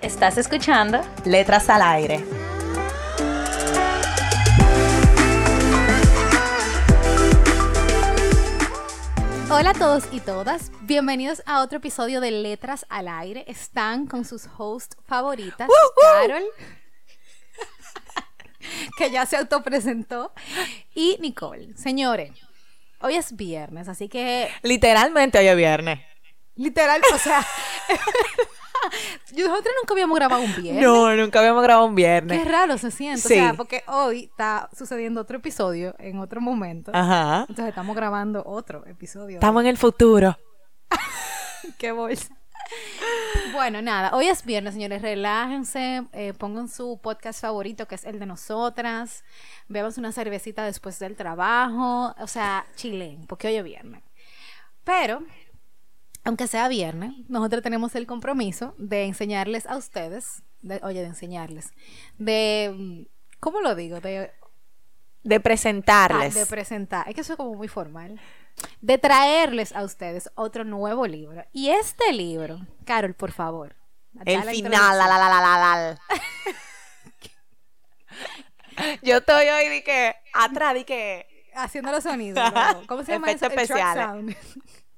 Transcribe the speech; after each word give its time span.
¿Estás 0.00 0.38
escuchando? 0.38 1.00
Letras 1.24 1.68
al 1.68 1.82
aire. 1.82 2.24
Hola 9.50 9.70
a 9.70 9.74
todos 9.74 10.04
y 10.12 10.20
todas, 10.20 10.70
bienvenidos 10.82 11.42
a 11.46 11.62
otro 11.62 11.78
episodio 11.78 12.20
de 12.20 12.30
Letras 12.30 12.86
al 12.88 13.08
Aire. 13.08 13.44
Están 13.48 14.06
con 14.06 14.24
sus 14.24 14.48
hosts 14.56 14.96
favoritas, 15.04 15.68
Carol, 16.00 16.44
que 18.96 19.10
ya 19.10 19.26
se 19.26 19.36
autopresentó, 19.36 20.32
y 20.94 21.16
Nicole. 21.20 21.76
Señores, 21.76 22.30
hoy 23.00 23.16
es 23.16 23.34
viernes, 23.34 23.88
así 23.88 24.08
que... 24.08 24.48
Literalmente 24.62 25.40
hoy 25.40 25.48
es 25.48 25.56
viernes. 25.56 25.98
Literal, 26.54 27.02
o 27.12 27.18
sea... 27.18 27.44
Nosotros 29.36 29.74
nunca 29.80 29.94
habíamos 29.94 30.16
grabado 30.16 30.42
un 30.42 30.54
viernes. 30.56 30.82
No, 30.84 31.14
nunca 31.16 31.38
habíamos 31.40 31.62
grabado 31.62 31.86
un 31.86 31.94
viernes. 31.94 32.42
Qué 32.42 32.48
raro 32.48 32.78
se 32.78 32.90
siente. 32.90 33.20
Sí. 33.20 33.34
O 33.34 33.36
sea, 33.36 33.54
porque 33.54 33.82
hoy 33.86 34.24
está 34.24 34.68
sucediendo 34.76 35.20
otro 35.20 35.38
episodio 35.38 35.94
en 35.98 36.18
otro 36.18 36.40
momento. 36.40 36.90
Ajá. 36.94 37.40
Entonces 37.48 37.68
estamos 37.68 37.94
grabando 37.94 38.42
otro 38.44 38.86
episodio. 38.86 39.36
Estamos 39.36 39.62
en 39.62 39.68
el 39.68 39.76
futuro. 39.76 40.38
Qué 41.78 41.92
bolsa. 41.92 42.34
Bueno, 43.52 43.80
nada, 43.80 44.14
hoy 44.14 44.26
es 44.28 44.44
viernes, 44.44 44.74
señores. 44.74 45.00
Relájense, 45.00 46.04
eh, 46.12 46.34
pongan 46.34 46.68
su 46.68 47.00
podcast 47.02 47.40
favorito, 47.40 47.86
que 47.86 47.94
es 47.94 48.04
el 48.04 48.18
de 48.18 48.26
nosotras. 48.26 49.24
Bebamos 49.68 49.98
una 49.98 50.12
cervecita 50.12 50.64
después 50.64 50.98
del 50.98 51.16
trabajo. 51.16 52.14
O 52.18 52.26
sea, 52.26 52.66
chilen, 52.76 53.26
porque 53.26 53.48
hoy 53.48 53.56
es 53.56 53.64
viernes. 53.64 54.02
Pero, 54.84 55.22
aunque 56.24 56.46
sea 56.46 56.68
viernes, 56.68 57.12
nosotros 57.28 57.62
tenemos 57.62 57.94
el 57.94 58.06
compromiso 58.06 58.74
de 58.78 59.04
enseñarles 59.04 59.66
a 59.66 59.76
ustedes, 59.76 60.42
de- 60.62 60.80
oye, 60.82 61.00
de 61.00 61.06
enseñarles, 61.06 61.72
de, 62.18 62.74
mm, 62.76 63.02
¿cómo 63.40 63.60
lo 63.60 63.74
digo? 63.74 64.00
De 64.00 64.32
De 65.24 65.34
Ah, 65.36 65.40
presentarles. 65.40 66.34
de 66.34 66.46
presentar. 66.46 67.08
Es 67.08 67.14
que 67.14 67.20
eso 67.22 67.32
es 67.34 67.36
como 67.36 67.54
muy 67.54 67.68
formal. 67.68 68.20
De 68.80 68.98
traerles 68.98 69.74
a 69.74 69.82
ustedes 69.82 70.30
otro 70.36 70.64
nuevo 70.64 71.06
libro. 71.06 71.44
Y 71.52 71.70
este 71.70 72.12
libro, 72.12 72.60
Carol, 72.84 73.14
por 73.14 73.32
favor. 73.32 73.74
el 74.24 74.44
la 74.44 74.50
final. 74.50 74.72
La, 74.72 75.06
la, 75.06 75.18
la, 75.18 75.28
la, 75.28 75.40
la, 75.40 75.58
la. 75.60 76.00
Yo 79.02 79.16
estoy 79.18 79.48
hoy 79.48 79.68
de 79.68 79.84
que 79.84 80.14
atrás 80.32 80.74
de 80.74 80.84
que. 80.84 81.26
Haciendo 81.54 81.90
los 81.90 82.04
sonidos. 82.04 82.52
¿no? 82.52 82.86
¿Cómo 82.86 83.02
se 83.04 83.12
llama 83.12 83.30
eso? 83.32 83.46
Efectos 83.46 83.76
El 83.76 84.36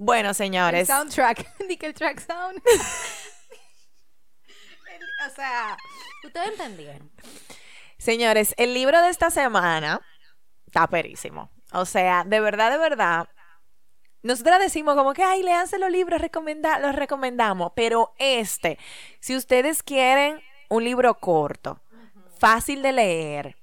Bueno, 0.03 0.31
El 0.31 0.35
señores. 0.35 0.89
soundtrack. 0.89 1.59
Di 1.69 1.77
que 1.77 1.87
el 1.87 1.95
track 1.95 2.21
sound. 2.27 2.61
El- 2.69 2.81
o 5.31 5.35
sea, 5.35 5.77
ustedes 6.25 6.49
entendieron. 6.49 7.11
Señores, 7.99 8.55
el 8.57 8.73
libro 8.73 9.01
de 9.03 9.11
esta 9.11 9.31
semana 9.31 10.01
está 10.67 10.87
perísimo. 10.87 11.51
O 11.73 11.85
sea, 11.85 12.25
de 12.25 12.41
verdad, 12.41 12.71
de 12.71 12.79
verdad. 12.79 13.29
Nosotras 14.23 14.59
decimos 14.59 14.97
como 14.97 15.13
que, 15.13 15.23
ay, 15.23 15.43
léanse 15.43 15.79
los 15.79 15.91
libros, 15.91 16.21
recomenda 16.21 16.79
los 16.79 16.95
recomendamos. 16.95 17.73
Pero 17.77 18.15
este, 18.19 18.79
si 19.21 19.37
ustedes 19.37 19.83
quieren 19.83 20.43
un 20.71 20.85
libro 20.85 21.15
corto, 21.21 21.83
fácil 22.39 22.81
de 22.81 22.93
leer, 22.93 23.57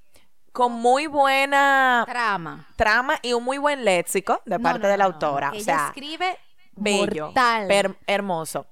con 0.58 0.72
muy 0.72 1.06
buena 1.06 2.04
Trama. 2.08 2.68
trama 2.76 3.20
y 3.22 3.34
un 3.34 3.44
muy 3.44 3.60
buen 3.60 3.86
léxico 3.86 4.42
de 4.46 4.58
No, 4.58 4.64
parte 4.64 4.80
no, 4.82 4.88
de 4.88 4.98
la 4.98 5.06
autora. 5.06 5.50
Ella 5.54 5.60
o 5.62 5.64
sea, 5.64 5.88
escribe 5.90 6.36
bello, 6.76 7.32
per- 7.68 7.96
hermoso. 8.08 8.66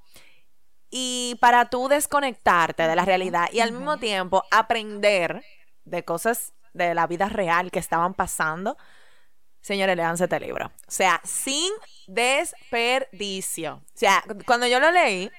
Y 0.89 1.37
para 1.39 1.69
tú 1.69 1.87
desconectarte 1.87 2.87
de 2.87 2.95
la 2.95 3.05
realidad 3.05 3.49
y 3.51 3.59
al 3.59 3.71
mismo 3.71 3.97
tiempo 3.97 4.43
aprender 4.49 5.43
de 5.83 6.03
cosas 6.03 6.53
de 6.73 6.95
la 6.95 7.05
vida 7.05 7.29
real 7.29 7.69
que 7.69 7.77
estaban 7.79 8.15
pasando, 8.15 8.77
señores, 9.61 9.95
leanse 9.95 10.23
este 10.23 10.39
libro. 10.39 10.67
O 10.87 10.91
sea, 10.91 11.21
sin 11.23 11.71
desperdicio. 12.07 13.75
O 13.75 13.83
sea, 13.97 14.23
cuando 14.47 14.65
yo 14.67 14.79
lo 14.79 14.91
leí, 14.91 15.29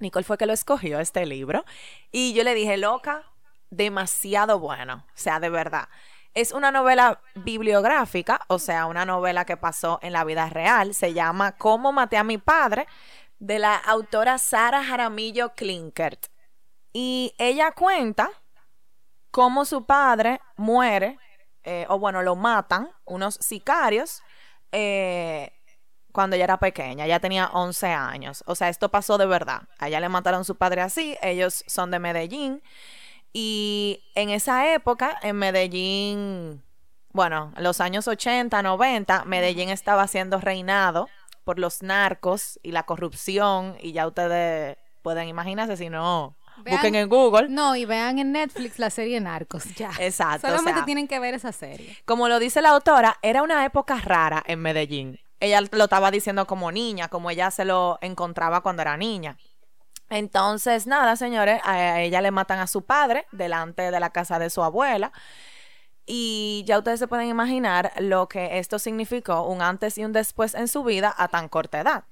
Nicole 0.00 0.24
fue 0.24 0.38
que 0.38 0.46
lo 0.46 0.52
escogió 0.52 0.98
este 0.98 1.24
libro 1.24 1.64
y 2.10 2.32
yo 2.34 2.42
le 2.42 2.54
dije, 2.54 2.76
loca, 2.78 3.30
demasiado 3.76 4.58
bueno. 4.58 5.04
O 5.08 5.12
sea, 5.16 5.40
de 5.40 5.50
verdad. 5.50 5.88
Es 6.34 6.50
una 6.52 6.72
novela 6.72 7.20
bibliográfica, 7.36 8.40
o 8.48 8.58
sea, 8.58 8.86
una 8.86 9.04
novela 9.04 9.44
que 9.44 9.56
pasó 9.56 10.00
en 10.02 10.12
la 10.12 10.24
vida 10.24 10.48
real. 10.48 10.94
Se 10.94 11.12
llama 11.12 11.52
Cómo 11.52 11.92
maté 11.92 12.16
a 12.16 12.24
mi 12.24 12.38
padre, 12.38 12.88
de 13.38 13.58
la 13.58 13.76
autora 13.76 14.38
Sara 14.38 14.82
Jaramillo 14.82 15.54
Klinkert. 15.54 16.26
Y 16.92 17.34
ella 17.38 17.72
cuenta 17.72 18.30
cómo 19.30 19.64
su 19.64 19.84
padre 19.84 20.40
muere, 20.56 21.18
eh, 21.62 21.86
o 21.88 21.98
bueno, 21.98 22.22
lo 22.22 22.36
matan 22.36 22.90
unos 23.04 23.34
sicarios 23.34 24.22
eh, 24.72 25.52
cuando 26.12 26.36
ella 26.36 26.44
era 26.44 26.58
pequeña, 26.58 27.06
ella 27.06 27.18
tenía 27.18 27.46
11 27.52 27.88
años. 27.88 28.44
O 28.46 28.54
sea, 28.54 28.68
esto 28.68 28.88
pasó 28.88 29.18
de 29.18 29.26
verdad. 29.26 29.62
A 29.78 29.88
ella 29.88 29.98
le 29.98 30.08
mataron 30.08 30.42
a 30.42 30.44
su 30.44 30.54
padre 30.56 30.80
así, 30.80 31.16
ellos 31.20 31.64
son 31.66 31.90
de 31.90 31.98
Medellín. 31.98 32.62
Y 33.36 34.00
en 34.14 34.30
esa 34.30 34.72
época, 34.72 35.18
en 35.22 35.34
Medellín, 35.36 36.62
bueno, 37.12 37.52
en 37.56 37.64
los 37.64 37.80
años 37.80 38.06
80, 38.06 38.62
90, 38.62 39.24
Medellín 39.24 39.70
estaba 39.70 40.06
siendo 40.06 40.40
reinado 40.40 41.08
por 41.42 41.58
los 41.58 41.82
narcos 41.82 42.60
y 42.62 42.70
la 42.70 42.84
corrupción. 42.84 43.76
Y 43.80 43.90
ya 43.92 44.06
ustedes 44.06 44.76
pueden 45.02 45.26
imaginarse, 45.28 45.76
si 45.76 45.90
no, 45.90 46.36
Vean- 46.58 46.76
busquen 46.76 46.94
en 46.94 47.08
Google. 47.08 47.48
No, 47.48 47.74
y 47.74 47.84
vean 47.84 48.20
en 48.20 48.30
Netflix 48.30 48.78
la 48.78 48.88
serie 48.88 49.20
Narcos. 49.20 49.64
Ya. 49.74 49.90
Exacto, 49.98 50.46
o 50.46 50.50
Solamente 50.50 50.78
sea- 50.78 50.84
tienen 50.86 51.08
que 51.08 51.18
ver 51.18 51.34
esa 51.34 51.50
serie. 51.50 51.98
Como 52.04 52.28
lo 52.28 52.38
dice 52.38 52.62
la 52.62 52.70
autora, 52.70 53.18
era 53.20 53.42
una 53.42 53.64
época 53.64 53.96
rara 53.96 54.42
en 54.46 54.60
Medellín. 54.60 55.18
Ella 55.40 55.60
lo 55.72 55.84
estaba 55.84 56.12
diciendo 56.12 56.46
como 56.46 56.70
niña, 56.70 57.08
como 57.08 57.30
ella 57.30 57.50
se 57.50 57.64
lo 57.64 57.98
encontraba 58.00 58.60
cuando 58.62 58.82
era 58.82 58.96
niña. 58.96 59.36
Entonces, 60.14 60.86
nada, 60.86 61.16
señores, 61.16 61.60
a 61.64 62.00
ella 62.00 62.20
le 62.20 62.30
matan 62.30 62.60
a 62.60 62.68
su 62.68 62.82
padre 62.82 63.26
delante 63.32 63.90
de 63.90 63.98
la 63.98 64.10
casa 64.10 64.38
de 64.38 64.48
su 64.48 64.62
abuela. 64.62 65.12
Y 66.06 66.62
ya 66.66 66.78
ustedes 66.78 67.00
se 67.00 67.08
pueden 67.08 67.28
imaginar 67.28 67.92
lo 67.98 68.28
que 68.28 68.58
esto 68.58 68.78
significó, 68.78 69.42
un 69.42 69.60
antes 69.60 69.98
y 69.98 70.04
un 70.04 70.12
después 70.12 70.54
en 70.54 70.68
su 70.68 70.84
vida 70.84 71.12
a 71.16 71.26
tan 71.26 71.48
corta 71.48 71.80
edad. 71.80 72.04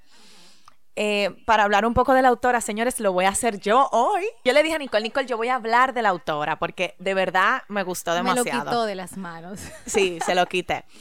Eh, 0.97 1.31
para 1.47 1.63
hablar 1.63 1.87
un 1.87 1.95
poco 1.95 2.13
de 2.13 2.23
la 2.23 2.29
autora, 2.29 2.61
señores, 2.61 2.99
lo 2.99 3.13
voy 3.13 3.25
a 3.25 3.29
hacer 3.29 3.61
yo 3.61 3.89
hoy. 3.93 4.25
Yo 4.45 4.53
le 4.53 4.65
dije 4.65 4.75
a 4.75 4.79
Nicole, 4.79 5.05
Nicole, 5.05 5.27
yo 5.27 5.37
voy 5.37 5.49
a 5.49 5.55
hablar 5.55 5.95
de 5.95 6.03
la 6.03 6.09
autora 6.09 6.59
porque 6.59 6.97
de 6.99 7.15
verdad 7.15 7.63
me 7.69 7.85
gustó 7.85 8.15
demasiado. 8.15 8.45
Me 8.45 8.53
lo 8.53 8.65
quitó 8.65 8.85
de 8.85 8.95
las 8.97 9.17
manos. 9.17 9.61
Sí, 9.87 10.19
se 10.27 10.35
lo 10.35 10.45
quité. 10.47 10.85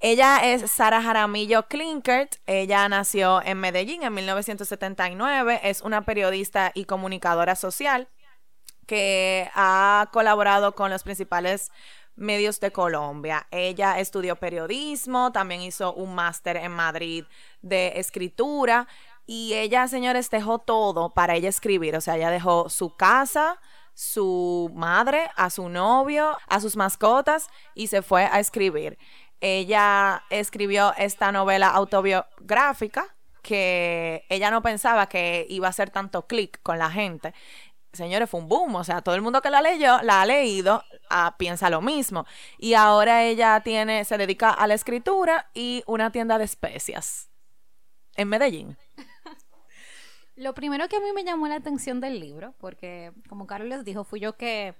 Ella 0.00 0.38
es 0.44 0.70
Sara 0.70 1.02
Jaramillo 1.02 1.66
Klinkert. 1.66 2.36
Ella 2.46 2.88
nació 2.88 3.42
en 3.42 3.58
Medellín 3.58 4.04
en 4.04 4.14
1979. 4.14 5.60
Es 5.64 5.82
una 5.82 6.02
periodista 6.02 6.70
y 6.72 6.84
comunicadora 6.84 7.56
social 7.56 8.08
que 8.86 9.50
ha 9.54 10.08
colaborado 10.12 10.74
con 10.76 10.90
los 10.90 11.02
principales 11.02 11.72
medios 12.14 12.60
de 12.60 12.70
Colombia. 12.70 13.48
Ella 13.50 13.98
estudió 13.98 14.36
periodismo, 14.36 15.32
también 15.32 15.62
hizo 15.62 15.92
un 15.92 16.14
máster 16.14 16.56
en 16.56 16.72
Madrid 16.72 17.24
de 17.62 17.92
escritura 17.96 18.86
y 19.26 19.54
ella, 19.54 19.88
señores, 19.88 20.30
dejó 20.30 20.60
todo 20.60 21.10
para 21.10 21.34
ella 21.34 21.48
escribir. 21.48 21.96
O 21.96 22.00
sea, 22.00 22.16
ella 22.16 22.30
dejó 22.30 22.70
su 22.70 22.94
casa, 22.96 23.60
su 23.94 24.70
madre, 24.74 25.28
a 25.36 25.50
su 25.50 25.68
novio, 25.68 26.36
a 26.46 26.60
sus 26.60 26.76
mascotas 26.76 27.50
y 27.74 27.88
se 27.88 28.00
fue 28.00 28.24
a 28.24 28.38
escribir. 28.38 28.96
Ella 29.40 30.24
escribió 30.30 30.92
esta 30.96 31.32
novela 31.32 31.68
autobiográfica 31.68 33.14
que 33.42 34.24
ella 34.28 34.50
no 34.50 34.62
pensaba 34.62 35.08
que 35.08 35.46
iba 35.48 35.68
a 35.68 35.70
hacer 35.70 35.90
tanto 35.90 36.26
clic 36.26 36.60
con 36.62 36.78
la 36.78 36.90
gente. 36.90 37.32
Señores, 37.92 38.28
fue 38.28 38.40
un 38.40 38.48
boom, 38.48 38.74
o 38.74 38.84
sea, 38.84 39.00
todo 39.00 39.14
el 39.14 39.22
mundo 39.22 39.40
que 39.40 39.50
la 39.50 39.62
leyó, 39.62 40.02
la 40.02 40.20
ha 40.20 40.26
leído, 40.26 40.84
ah, 41.08 41.36
piensa 41.38 41.70
lo 41.70 41.80
mismo. 41.80 42.26
Y 42.58 42.74
ahora 42.74 43.24
ella 43.24 43.60
tiene, 43.60 44.04
se 44.04 44.18
dedica 44.18 44.50
a 44.50 44.66
la 44.66 44.74
escritura 44.74 45.50
y 45.54 45.82
una 45.86 46.12
tienda 46.12 46.36
de 46.36 46.44
especias 46.44 47.30
en 48.16 48.28
Medellín. 48.28 48.76
Lo 50.36 50.54
primero 50.54 50.86
que 50.88 50.96
a 50.96 51.00
mí 51.00 51.12
me 51.14 51.24
llamó 51.24 51.48
la 51.48 51.56
atención 51.56 52.00
del 52.00 52.20
libro, 52.20 52.54
porque 52.58 53.12
como 53.28 53.46
Carlos 53.46 53.84
dijo, 53.84 54.04
fui 54.04 54.20
yo 54.20 54.36
que 54.36 54.74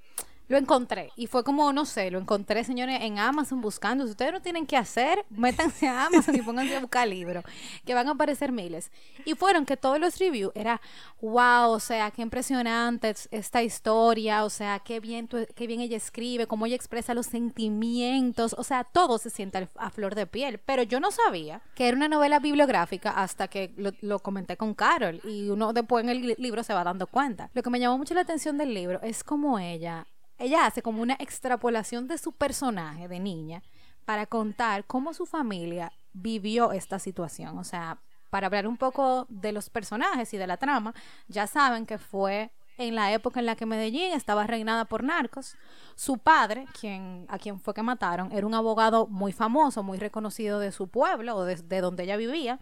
lo 0.49 0.57
encontré. 0.57 1.13
Y 1.17 1.27
fue 1.27 1.45
como, 1.45 1.73
no 1.73 1.85
sé, 1.85 2.11
lo 2.11 2.19
encontré, 2.19 2.65
señores, 2.65 2.99
en 3.03 3.19
Amazon 3.19 3.61
buscando. 3.61 4.05
Si 4.05 4.11
ustedes 4.11 4.33
no 4.33 4.43
tienen 4.43 4.67
que 4.67 4.77
hacer, 4.77 5.25
métanse 5.31 5.87
a 5.87 6.07
Amazon 6.07 6.35
y 6.35 6.43
pónganse 6.43 6.77
a 6.77 6.81
buscar 6.81 7.07
libros, 7.07 7.45
que 7.85 7.95
van 7.95 8.09
a 8.09 8.13
aparecer 8.13 8.51
miles. 8.51 8.91
Y 9.25 9.35
fueron 9.35 9.67
que 9.67 9.77
todos 9.77 10.01
los 10.01 10.19
reviews 10.19 10.53
era, 10.55 10.81
wow, 11.21 11.71
o 11.71 11.81
sea, 11.81 12.11
qué 12.11 12.23
impresionante 12.23 13.15
esta 13.31 13.63
historia, 13.63 14.45
o 14.45 14.51
sea, 14.51 14.81
qué 14.81 15.01
bien, 15.01 15.29
qué 15.55 15.67
bien 15.67 15.81
ella 15.81 15.97
escribe, 15.97 16.47
cómo 16.47 16.67
ella 16.67 16.77
expresa 16.77 17.15
los 17.15 17.27
sentimientos, 17.27 18.55
o 18.59 18.65
sea, 18.65 18.85
todo 18.85 19.19
se 19.19 19.31
siente 19.31 19.69
a 19.77 19.91
flor 19.91 20.15
de 20.15 20.27
piel. 20.27 20.59
Pero 20.65 20.83
yo 20.83 21.01
no 21.01 21.11
sabía 21.11 21.61
que 21.75 21.89
era 21.89 21.97
una 21.97 22.09
novela 22.09 22.39
bibliográfica 22.39 23.11
hasta 23.11 23.49
que 23.49 23.73
lo, 23.77 23.93
lo 24.01 24.19
comenté 24.21 24.57
con 24.57 24.75
Carol 24.75 25.21
y 25.25 25.51
uno 25.51 25.73
después 25.73 26.05
en 26.05 26.11
el 26.11 26.35
libro 26.39 26.63
se 26.63 26.75
va 26.75 26.85
dando 26.85 27.07
cuenta. 27.07 27.51
Lo 27.53 27.63
que 27.63 27.71
me 27.71 27.81
llamó 27.81 27.99
mucho 27.99 28.15
la 28.15 28.23
atención 28.23 28.57
del 28.57 28.73
libro 28.73 29.01
es 29.03 29.23
cómo 29.23 29.59
ella 29.59 30.07
ella 30.39 30.67
hace 30.67 30.83
como 30.83 31.03
una 31.03 31.15
extrapolación 31.15 32.07
de 32.07 32.19
su 32.19 32.33
personaje 32.33 33.09
de 33.09 33.19
niña 33.21 33.63
para 34.05 34.27
contar 34.27 34.85
cómo 34.87 35.13
su 35.13 35.27
familia 35.27 35.93
vivió 36.13 36.73
esta 36.73 36.99
situación. 36.99 37.59
O 37.59 37.65
sea, 37.65 37.99
para 38.31 38.47
hablar 38.47 38.67
un 38.67 38.77
poco 38.77 39.27
de 39.29 39.53
los 39.53 39.69
personajes 39.71 40.33
y 40.33 40.39
de 40.39 40.47
la 40.47 40.57
trama, 40.57 40.95
ya 41.29 41.47
saben 41.47 41.87
que 41.87 41.99
fue 41.99 42.53
en 42.79 42.95
la 42.95 43.13
época 43.13 43.41
en 43.41 43.47
la 43.47 43.57
que 43.57 43.67
Medellín 43.67 44.13
estaba 44.13 44.47
reinada 44.47 44.85
por 44.85 45.03
narcos. 45.03 45.57
Su 45.97 46.19
padre, 46.19 46.67
quien, 46.79 47.27
a 47.29 47.39
quien 47.39 47.61
fue 47.61 47.75
que 47.75 47.83
mataron, 47.83 48.31
era 48.33 48.47
un 48.47 48.55
abogado 48.55 49.09
muy 49.09 49.33
famoso, 49.33 49.83
muy 49.83 49.99
reconocido 49.99 50.61
de 50.61 50.71
su 50.71 50.89
pueblo 50.89 51.37
o 51.37 51.45
de, 51.45 51.57
de 51.57 51.81
donde 51.81 52.05
ella 52.05 52.17
vivía. 52.17 52.61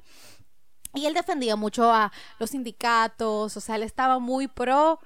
Y 0.94 1.04
él 1.04 1.12
defendía 1.12 1.56
mucho 1.56 1.92
a 1.92 2.10
los 2.38 2.50
sindicatos, 2.50 3.56
o 3.56 3.60
sea, 3.60 3.76
él 3.76 3.82
estaba 3.82 4.18
muy 4.18 4.48
pro 4.48 4.98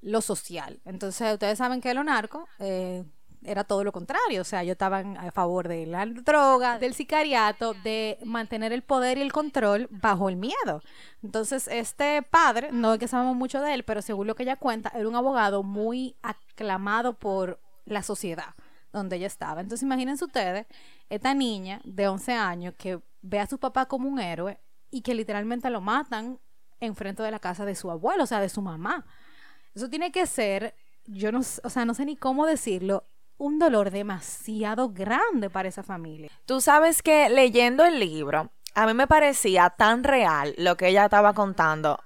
lo 0.00 0.20
social. 0.20 0.80
Entonces, 0.84 1.32
ustedes 1.32 1.58
saben 1.58 1.80
que 1.80 1.94
lo 1.94 2.04
narco 2.04 2.48
eh, 2.58 3.04
era 3.44 3.64
todo 3.64 3.84
lo 3.84 3.92
contrario. 3.92 4.40
O 4.40 4.44
sea, 4.44 4.62
yo 4.64 4.72
estaba 4.72 4.98
a 4.98 5.30
favor 5.30 5.68
de 5.68 5.86
la 5.86 6.06
droga, 6.06 6.78
del 6.78 6.94
sicariato, 6.94 7.74
de 7.74 8.18
mantener 8.24 8.72
el 8.72 8.82
poder 8.82 9.18
y 9.18 9.22
el 9.22 9.32
control 9.32 9.88
bajo 9.90 10.28
el 10.28 10.36
miedo. 10.36 10.82
Entonces, 11.22 11.68
este 11.68 12.22
padre, 12.22 12.70
no 12.72 12.94
es 12.94 13.00
que 13.00 13.08
sabemos 13.08 13.36
mucho 13.36 13.60
de 13.60 13.74
él, 13.74 13.84
pero 13.84 14.02
según 14.02 14.26
lo 14.26 14.34
que 14.34 14.42
ella 14.42 14.56
cuenta, 14.56 14.92
era 14.94 15.08
un 15.08 15.16
abogado 15.16 15.62
muy 15.62 16.16
aclamado 16.22 17.14
por 17.14 17.60
la 17.84 18.02
sociedad 18.02 18.54
donde 18.92 19.16
ella 19.16 19.26
estaba. 19.26 19.60
Entonces, 19.60 19.82
imagínense 19.82 20.24
ustedes, 20.24 20.66
esta 21.08 21.34
niña 21.34 21.80
de 21.84 22.08
11 22.08 22.32
años 22.32 22.74
que 22.76 23.00
ve 23.22 23.40
a 23.40 23.46
su 23.46 23.58
papá 23.58 23.86
como 23.86 24.08
un 24.08 24.18
héroe 24.18 24.58
y 24.90 25.02
que 25.02 25.14
literalmente 25.14 25.70
lo 25.70 25.80
matan 25.80 26.38
enfrente 26.80 27.22
de 27.22 27.30
la 27.30 27.38
casa 27.38 27.64
de 27.64 27.74
su 27.74 27.90
abuelo, 27.90 28.24
o 28.24 28.26
sea, 28.26 28.40
de 28.40 28.48
su 28.48 28.62
mamá. 28.62 29.04
Eso 29.76 29.90
tiene 29.90 30.10
que 30.10 30.24
ser, 30.24 30.74
yo 31.04 31.30
no, 31.30 31.40
o 31.40 31.70
sea, 31.70 31.84
no 31.84 31.92
sé 31.92 32.06
ni 32.06 32.16
cómo 32.16 32.46
decirlo, 32.46 33.04
un 33.36 33.58
dolor 33.58 33.90
demasiado 33.90 34.88
grande 34.88 35.50
para 35.50 35.68
esa 35.68 35.82
familia. 35.82 36.30
Tú 36.46 36.62
sabes 36.62 37.02
que 37.02 37.28
leyendo 37.28 37.84
el 37.84 38.00
libro, 38.00 38.50
a 38.74 38.86
mí 38.86 38.94
me 38.94 39.06
parecía 39.06 39.68
tan 39.68 40.02
real 40.02 40.54
lo 40.56 40.78
que 40.78 40.88
ella 40.88 41.04
estaba 41.04 41.34
contando 41.34 41.98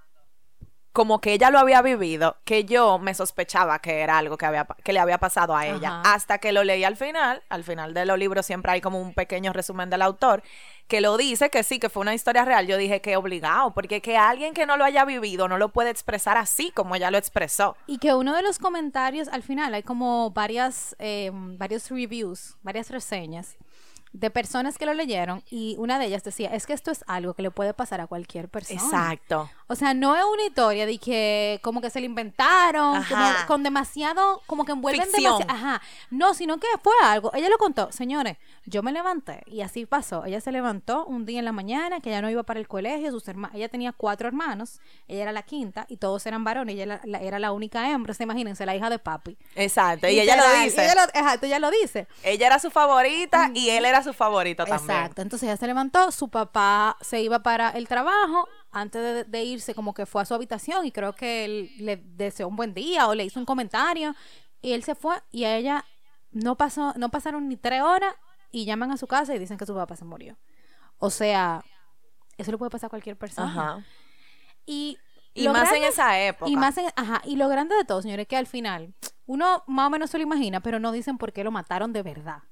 como 0.93 1.21
que 1.21 1.33
ella 1.33 1.51
lo 1.51 1.59
había 1.59 1.83
vivido, 1.83 2.37
que 2.45 2.65
yo 2.65 2.99
me 2.99 3.15
sospechaba 3.15 3.79
que 3.79 4.01
era 4.01 4.19
algo 4.19 4.37
que, 4.37 4.47
había, 4.47 4.67
que 4.83 4.93
le 4.93 4.99
había 4.99 5.19
pasado 5.19 5.55
a 5.55 5.67
ella. 5.67 6.03
Hasta 6.05 6.39
que 6.39 6.53
lo 6.53 6.65
leí 6.65 6.83
al 6.83 6.97
final, 6.97 7.43
al 7.49 7.63
final 7.63 7.95
de 7.95 8.07
los 8.07 8.19
libros 8.19 8.45
siempre 8.45 8.73
hay 8.73 8.81
como 8.81 9.01
un 9.01 9.15
pequeño 9.15 9.53
resumen 9.53 9.89
del 9.89 10.03
autor, 10.03 10.43
que 10.89 11.01
lo 11.01 11.17
dice, 11.17 11.51
que 11.51 11.63
sí, 11.63 11.79
que 11.79 11.89
fue 11.89 12.03
una 12.03 12.15
historia 12.15 12.45
real. 12.45 12.67
Yo 12.67 12.77
dije 12.77 13.01
que 13.01 13.17
obligado, 13.17 13.73
porque 13.73 14.01
que 14.01 14.17
alguien 14.17 14.53
que 14.53 14.67
no 14.67 14.77
lo 14.77 14.85
haya 14.85 15.05
vivido 15.05 15.47
no 15.47 15.59
lo 15.59 15.69
puede 15.69 15.91
expresar 15.91 16.37
así 16.37 16.73
como 16.73 16.97
ella 16.97 17.13
lo 17.13 17.19
expresó. 17.19 17.77
Y 17.87 17.99
que 17.99 18.15
uno 18.15 18.35
de 18.35 18.43
los 18.43 18.59
comentarios, 18.59 19.29
al 19.29 19.45
final 19.45 19.75
hay 19.75 19.85
como 19.85 20.33
varias, 20.33 20.97
eh, 20.99 21.31
varios 21.33 21.89
reviews, 21.89 22.57
varias 22.63 22.91
reseñas 22.91 23.57
de 24.13 24.31
personas 24.31 24.77
que 24.77 24.87
lo 24.87 24.95
leyeron 24.95 25.43
y 25.51 25.77
una 25.79 25.99
de 25.99 26.07
ellas 26.07 26.25
decía, 26.25 26.53
es 26.53 26.67
que 26.67 26.73
esto 26.73 26.91
es 26.91 27.05
algo 27.07 27.35
que 27.35 27.43
le 27.43 27.51
puede 27.51 27.75
pasar 27.75 28.01
a 28.01 28.07
cualquier 28.07 28.49
persona. 28.49 28.81
Exacto. 28.81 29.49
O 29.69 29.77
sea, 29.77 29.95
no 29.95 30.17
es 30.17 30.25
una 30.25 30.45
historia 30.45 30.85
de 30.85 30.99
que 30.99 31.61
como 31.63 31.81
que 31.81 31.91
se 31.91 32.01
le 32.01 32.07
inventaron, 32.07 33.05
con 33.47 33.63
demasiado, 33.63 34.43
como 34.47 34.65
que 34.65 34.73
envuelven 34.73 35.11
demasiado. 35.13 35.41
Ajá. 35.49 35.81
No, 36.11 36.35
sino 36.35 36.59
que 36.59 36.67
fue 36.83 36.93
algo. 37.03 37.31
Ella 37.35 37.49
lo 37.49 37.59
contó, 37.59 37.93
señores, 37.93 38.37
yo 38.67 38.83
me 38.83 38.93
levanté 38.93 39.43
y 39.47 39.63
así 39.63 39.87
pasó. 39.87 40.25
Ella 40.25 40.41
se 40.41 40.53
levantó 40.53 41.07
un 41.07 41.25
día 41.25 41.39
en 41.39 41.45
la 41.45 41.53
mañana 41.53 42.01
que 42.01 42.11
ella 42.11 42.23
no 42.23 42.31
iba 42.31 42.43
para 42.43 42.61
el 42.61 42.69
colegio, 42.69 43.11
sus 43.11 43.27
hermanos, 43.29 43.57
ella 43.57 43.69
tenía 43.69 43.93
cuatro 43.93 44.29
hermanos, 44.29 44.81
ella 45.09 45.23
era 45.23 45.33
la 45.33 45.43
quinta 45.43 45.87
y 45.89 45.97
todos 45.97 46.25
eran 46.27 46.45
varones, 46.45 46.75
ella 46.75 47.01
era 47.21 47.39
la, 47.39 47.53
única 47.53 47.91
hembra, 47.91 48.15
se 48.15 48.25
imagínense, 48.25 48.67
la 48.67 48.77
hija 48.77 48.91
de 48.91 48.99
papi. 48.99 49.37
Exacto, 49.55 50.09
y, 50.09 50.21
ella 50.21 50.37
lo 50.37 50.65
dice. 50.65 50.85
Ella 50.85 50.95
lo, 50.95 51.03
exacto, 51.03 51.47
ella 51.47 51.59
lo 51.59 51.71
dice. 51.71 52.07
Ella 52.23 52.47
era 52.47 52.59
su 52.59 52.71
favorita 52.71 53.51
y 53.55 53.71
él 53.71 53.85
era 53.85 54.03
su 54.03 54.13
favorito 54.13 54.65
también. 54.65 54.91
Exacto, 54.91 55.23
entonces 55.23 55.49
ella 55.49 55.57
se 55.57 55.67
levantó, 55.67 56.11
su 56.13 56.29
papá 56.29 56.97
se 57.01 57.21
iba 57.23 57.43
para 57.43 57.71
el 57.71 57.89
trabajo, 57.89 58.47
antes 58.73 59.31
de, 59.31 59.45
irse 59.45 59.75
como 59.75 59.95
que 59.95 60.07
fue 60.07 60.23
a 60.23 60.25
su 60.25 60.35
habitación 60.35 60.87
y 60.87 60.93
creo 60.93 61.15
que 61.15 61.45
él 61.45 61.73
le 61.79 61.97
deseó 61.97 62.47
un 62.47 62.57
buen 62.57 62.75
día 62.75 63.09
o 63.09 63.15
le 63.15 63.25
hizo 63.25 63.41
un 63.41 63.47
comentario 63.47 64.15
y 64.63 64.73
él 64.73 64.85
se 64.85 64.95
fue 64.95 65.17
y 65.33 65.45
a 65.45 65.57
ella 65.57 65.85
no 66.31 66.57
pasó, 66.57 66.93
no 66.97 67.09
pasaron 67.11 67.49
ni 67.49 67.57
tres 67.57 67.83
horas 67.83 68.15
y 68.51 68.65
llaman 68.65 68.91
a 68.91 68.97
su 68.97 69.07
casa 69.07 69.35
y 69.35 69.39
dicen 69.39 69.57
que 69.57 69.67
su 69.67 69.75
papá 69.75 69.97
se 69.97 70.05
murió. 70.05 70.37
O 70.99 71.11
sea, 71.11 71.65
eso 72.37 72.51
le 72.51 72.59
puede 72.59 72.71
pasar 72.71 72.89
a 72.89 72.91
cualquier 72.91 73.17
persona. 73.17 73.51
Ajá. 73.51 73.85
Y, 74.67 74.99
y 75.35 75.49
más 75.49 75.73
en 75.73 75.85
esa 75.85 76.21
época. 76.21 76.51
Y 76.51 76.57
más 76.57 76.77
en, 76.79 76.87
ajá, 76.97 77.23
y 77.25 77.37
lo 77.37 77.49
grande 77.49 77.75
de 77.75 77.85
todo, 77.85 78.03
señores, 78.03 78.27
que 78.27 78.37
al 78.37 78.47
final 78.47 78.95
uno 79.27 79.63
más 79.67 79.87
o 79.87 79.91
menos 79.91 80.11
se 80.11 80.19
lo 80.19 80.25
imagina, 80.25 80.61
pero 80.61 80.81
no 80.81 80.93
dicen 80.93 81.17
por 81.17 81.33
qué 81.33 81.45
lo 81.45 81.51
mataron 81.51 81.93
de 81.93 82.03
verdad. 82.03 82.43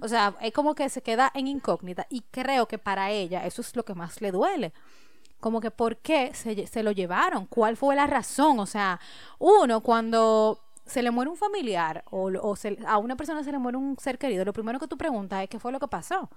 O 0.00 0.08
sea, 0.08 0.34
es 0.40 0.52
como 0.52 0.74
que 0.74 0.88
se 0.88 1.02
queda 1.02 1.30
en 1.34 1.46
incógnita 1.46 2.06
y 2.08 2.22
creo 2.30 2.66
que 2.66 2.78
para 2.78 3.10
ella 3.10 3.44
eso 3.44 3.60
es 3.60 3.76
lo 3.76 3.84
que 3.84 3.94
más 3.94 4.20
le 4.22 4.32
duele 4.32 4.72
como 5.40 5.60
que 5.60 5.70
por 5.70 5.98
qué 5.98 6.32
se, 6.34 6.66
se, 6.66 6.82
lo 6.82 6.92
llevaron, 6.92 7.46
cuál 7.46 7.76
fue 7.76 7.94
la 7.94 8.06
razón, 8.06 8.58
o 8.58 8.66
sea, 8.66 8.98
uno 9.38 9.82
cuando 9.82 10.65
se 10.86 11.02
le 11.02 11.10
muere 11.10 11.30
un 11.30 11.36
familiar 11.36 12.04
o, 12.10 12.30
o 12.30 12.54
a 12.86 12.98
una 12.98 13.16
persona 13.16 13.42
se 13.42 13.52
le 13.52 13.58
muere 13.58 13.76
un 13.76 13.96
ser 13.98 14.18
querido, 14.18 14.44
lo 14.44 14.52
primero 14.52 14.78
que 14.78 14.86
tú 14.86 14.96
preguntas 14.96 15.42
es 15.42 15.48
qué 15.48 15.58
fue 15.58 15.72
lo 15.72 15.80
que 15.80 15.88
pasó. 15.88 16.30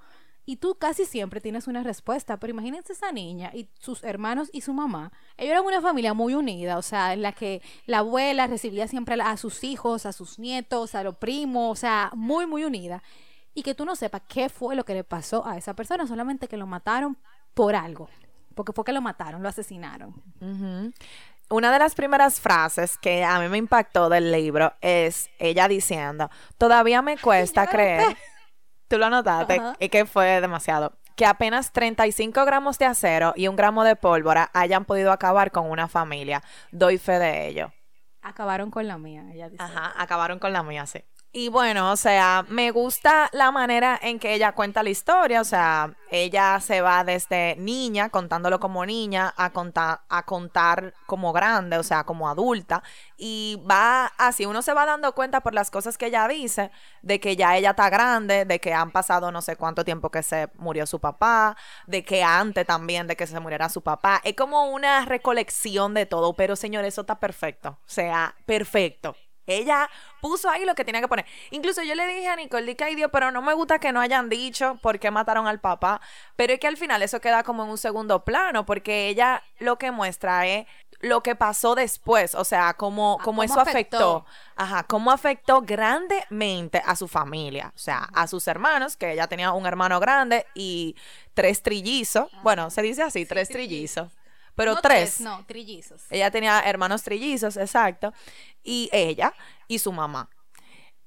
Y 0.45 0.55
tú 0.55 0.75
casi 0.79 1.05
siempre 1.05 1.41
tienes 1.41 1.67
una 1.67 1.83
respuesta, 1.83 2.39
pero 2.39 2.49
imagínense 2.49 2.93
esa 2.93 3.11
niña 3.11 3.51
y 3.53 3.69
sus 3.79 4.03
hermanos 4.03 4.49
y 4.51 4.61
su 4.61 4.73
mamá. 4.73 5.11
Ellos 5.37 5.51
eran 5.51 5.63
una 5.63 5.79
familia 5.79 6.15
muy 6.15 6.33
unida, 6.33 6.79
o 6.79 6.81
sea, 6.81 7.13
en 7.13 7.21
la 7.21 7.33
que 7.33 7.61
la 7.85 7.99
abuela 7.99 8.47
recibía 8.47 8.87
siempre 8.87 9.15
a 9.21 9.37
sus 9.37 9.63
hijos, 9.63 10.07
a 10.07 10.11
sus 10.11 10.39
nietos, 10.39 10.95
a 10.95 11.03
los 11.03 11.17
primos, 11.17 11.71
o 11.71 11.75
sea, 11.79 12.09
muy, 12.15 12.47
muy 12.47 12.63
unida. 12.63 13.03
Y 13.53 13.61
que 13.61 13.75
tú 13.75 13.85
no 13.85 13.95
sepas 13.95 14.23
qué 14.27 14.49
fue 14.49 14.75
lo 14.75 14.85
que 14.85 14.95
le 14.95 15.03
pasó 15.03 15.45
a 15.45 15.55
esa 15.55 15.75
persona, 15.75 16.07
solamente 16.07 16.47
que 16.47 16.57
lo 16.57 16.65
mataron 16.65 17.17
por 17.53 17.75
algo. 17.75 18.09
Porque 18.55 18.73
fue 18.73 18.83
que 18.83 18.91
lo 18.91 19.01
mataron, 19.01 19.43
lo 19.43 19.49
asesinaron 19.49 20.15
una 21.49 21.71
de 21.71 21.79
las 21.79 21.95
primeras 21.95 22.39
frases 22.39 22.97
que 22.97 23.23
a 23.23 23.39
mí 23.39 23.49
me 23.49 23.57
impactó 23.57 24.09
del 24.09 24.31
libro 24.31 24.73
es 24.81 25.29
ella 25.39 25.67
diciendo, 25.67 26.29
todavía 26.57 27.01
me 27.01 27.17
cuesta 27.17 27.67
creer, 27.67 28.15
tú 28.87 28.97
lo 28.97 29.09
notaste, 29.09 29.61
y 29.79 29.89
que 29.89 30.05
fue 30.05 30.41
demasiado, 30.41 30.93
que 31.15 31.25
apenas 31.25 31.71
35 31.71 32.45
gramos 32.45 32.77
de 32.77 32.85
acero 32.85 33.33
y 33.35 33.47
un 33.47 33.55
gramo 33.55 33.83
de 33.83 33.95
pólvora 33.95 34.49
hayan 34.53 34.85
podido 34.85 35.11
acabar 35.11 35.51
con 35.51 35.69
una 35.69 35.87
familia. 35.87 36.41
Doy 36.71 36.97
fe 36.97 37.19
de 37.19 37.47
ello. 37.47 37.73
Acabaron 38.21 38.69
con 38.71 38.87
la 38.87 38.97
mía, 38.97 39.25
ella 39.33 39.49
dice. 39.49 39.63
Ajá, 39.63 39.93
acabaron 39.97 40.39
con 40.39 40.53
la 40.53 40.63
mía, 40.63 40.85
sí. 40.85 41.03
Y 41.31 41.49
bueno, 41.49 41.91
o 41.91 41.95
sea, 41.95 42.43
me 42.49 42.71
gusta 42.71 43.29
la 43.33 43.51
manera 43.51 43.99
en 44.01 44.17
que 44.17 44.33
ella 44.33 44.53
cuenta 44.53 44.81
la 44.81 44.89
historia, 44.89 45.41
o 45.41 45.43
sea, 45.43 45.95
ella 46.09 46.59
se 46.59 46.81
va 46.81 47.03
desde 47.03 47.55
niña, 47.57 48.09
contándolo 48.09 48.59
como 48.59 48.83
niña, 48.83 49.31
a 49.37 49.51
contar, 49.51 50.01
a 50.09 50.25
contar 50.25 50.95
como 51.05 51.31
grande, 51.31 51.77
o 51.77 51.83
sea, 51.83 52.03
como 52.03 52.27
adulta, 52.27 52.81
y 53.15 53.61
va 53.69 54.07
así, 54.17 54.47
uno 54.47 54.63
se 54.63 54.73
va 54.73 54.87
dando 54.87 55.13
cuenta 55.13 55.41
por 55.41 55.53
las 55.53 55.69
cosas 55.69 55.99
que 55.99 56.07
ella 56.07 56.27
dice, 56.27 56.71
de 57.03 57.19
que 57.19 57.35
ya 57.35 57.55
ella 57.55 57.71
está 57.71 57.91
grande, 57.91 58.45
de 58.45 58.59
que 58.59 58.73
han 58.73 58.89
pasado 58.89 59.31
no 59.31 59.43
sé 59.43 59.55
cuánto 59.55 59.85
tiempo 59.85 60.09
que 60.09 60.23
se 60.23 60.49
murió 60.55 60.87
su 60.87 60.99
papá, 60.99 61.55
de 61.85 62.03
que 62.03 62.23
antes 62.23 62.65
también 62.65 63.05
de 63.05 63.15
que 63.15 63.27
se 63.27 63.39
muriera 63.39 63.69
su 63.69 63.83
papá, 63.83 64.19
es 64.23 64.33
como 64.35 64.71
una 64.71 65.05
recolección 65.05 65.93
de 65.93 66.07
todo, 66.07 66.33
pero 66.33 66.55
señor, 66.55 66.85
eso 66.85 67.01
está 67.01 67.19
perfecto, 67.19 67.69
o 67.69 67.77
sea, 67.85 68.33
perfecto. 68.47 69.15
Ella 69.49 69.89
puso 70.21 70.49
ahí 70.49 70.65
lo 70.65 70.75
que 70.75 70.85
tenía 70.85 71.01
que 71.01 71.07
poner. 71.07 71.25
Incluso 71.51 71.83
yo 71.83 71.95
le 71.95 72.07
dije 72.07 72.27
a 72.27 72.35
Nicole, 72.35 72.65
di 72.65 72.75
que 72.75 72.83
ay 72.83 72.95
Dios, 72.95 73.09
pero 73.11 73.31
no 73.31 73.41
me 73.41 73.53
gusta 73.53 73.79
que 73.79 73.91
no 73.91 74.01
hayan 74.01 74.29
dicho 74.29 74.77
por 74.81 74.99
qué 74.99 75.11
mataron 75.11 75.47
al 75.47 75.59
papá. 75.59 76.01
Pero 76.35 76.53
es 76.53 76.59
que 76.59 76.67
al 76.67 76.77
final 76.77 77.01
eso 77.01 77.19
queda 77.21 77.43
como 77.43 77.63
en 77.63 77.69
un 77.69 77.77
segundo 77.77 78.23
plano, 78.23 78.65
porque 78.65 79.07
ella 79.09 79.43
lo 79.59 79.77
que 79.77 79.91
muestra 79.91 80.47
es 80.47 80.65
lo 81.01 81.23
que 81.23 81.35
pasó 81.35 81.75
después, 81.75 82.35
o 82.35 82.43
sea, 82.43 82.73
cómo, 82.73 83.17
ah, 83.19 83.23
cómo, 83.23 83.41
eso 83.43 83.59
afectó? 83.59 84.25
ajá, 84.55 84.83
cómo 84.83 85.11
afectó 85.11 85.61
grandemente 85.61 86.81
a 86.85 86.95
su 86.95 87.07
familia, 87.07 87.71
o 87.73 87.79
sea, 87.79 88.09
a 88.13 88.27
sus 88.27 88.47
hermanos, 88.47 88.97
que 88.97 89.13
ella 89.13 89.27
tenía 89.27 89.53
un 89.53 89.65
hermano 89.65 89.99
grande 90.01 90.45
y 90.53 90.95
tres 91.33 91.63
trillizos, 91.63 92.29
bueno, 92.43 92.69
se 92.69 92.81
dice 92.81 93.03
así, 93.03 93.25
tres 93.25 93.47
trillizos 93.47 94.09
pero 94.59 94.73
No 94.73 94.81
tres. 94.81 95.21
No, 95.21 95.45
trillizos. 95.45 96.01
Ella 96.09 96.29
tenía 96.31 96.59
hermanos 96.59 97.01
trillizos, 97.01 97.55
exacto. 97.55 98.13
Y 98.61 98.89
ella 98.91 99.33
y 99.69 99.79
su 99.79 99.93
mamá. 99.93 100.29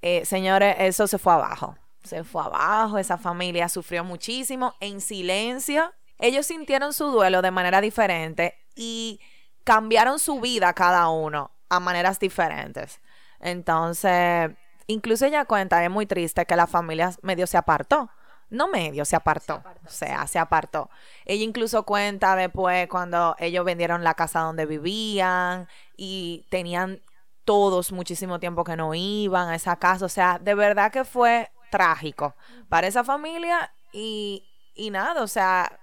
Eh, 0.01 0.25
señores, 0.25 0.75
eso 0.79 1.07
se 1.07 1.19
fue 1.19 1.35
abajo. 1.35 1.77
Se 2.03 2.25
fue 2.25 2.43
abajo, 2.43 2.97
esa 2.97 3.19
familia 3.19 3.69
sufrió 3.69 4.05
muchísimo 4.05 4.75
en 4.81 5.03
silencio. 5.03 5.93
Ellos 6.19 6.47
sintieron 6.47 6.95
su 6.95 7.09
duelo 7.11 7.43
de 7.43 7.51
manera 7.51 7.83
diferente 7.83 8.55
y 8.75 9.21
cambiaron 9.65 10.19
su 10.19 10.41
vida 10.41 10.73
cada 10.73 11.11
uno 11.11 11.51
a 11.69 11.79
maneras 11.79 12.19
diferentes. 12.19 13.03
Entonces, 13.39 14.51
incluso 14.87 15.27
ella 15.27 15.45
cuenta, 15.45 15.85
es 15.85 15.91
muy 15.91 16.07
triste 16.07 16.47
que 16.47 16.57
la 16.57 16.67
familia 16.67 17.13
medio 17.21 17.47
se 17.47 17.59
apartó. 17.59 18.09
No 18.53 18.69
medio, 18.69 19.07
se 19.07 19.17
apartó. 19.17 19.63
o 19.87 19.89
sea, 19.89 20.27
se 20.27 20.39
apartó. 20.39 20.91
Ella 21.25 21.43
incluso 21.43 21.85
cuenta 21.85 22.37
después 22.37 22.87
cuando 22.89 23.35
ellos 23.39 23.65
vendieron 23.65 24.05
la 24.05 24.13
casa 24.13 24.41
donde 24.41 24.67
vivían 24.67 25.69
y 25.97 26.47
tenían 26.51 27.01
todos 27.47 27.93
muchísimo 27.93 28.39
tiempo 28.41 28.63
que 28.63 28.77
no 28.77 28.95
iban 28.95 29.49
a 29.49 29.55
esa 29.55 29.77
casa. 29.77 30.05
O 30.05 30.11
sea, 30.11 30.39
de 30.39 30.55
verdad 30.55 30.93
que 30.93 31.07
fue 31.07 31.51
trágico 31.71 32.35
para 32.69 32.87
esa 32.87 33.03
familia 33.03 33.73
y, 33.91 34.45
y 34.75 34.91
nada, 34.91 35.23
o 35.23 35.29
sea, 35.29 35.81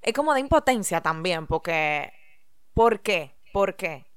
es 0.00 0.14
como 0.14 0.32
de 0.32 0.40
impotencia 0.40 1.02
también, 1.02 1.46
porque, 1.46 2.10
¿por 2.72 3.00
qué? 3.00 3.36
¿Por 3.52 3.76
qué? 3.76 4.07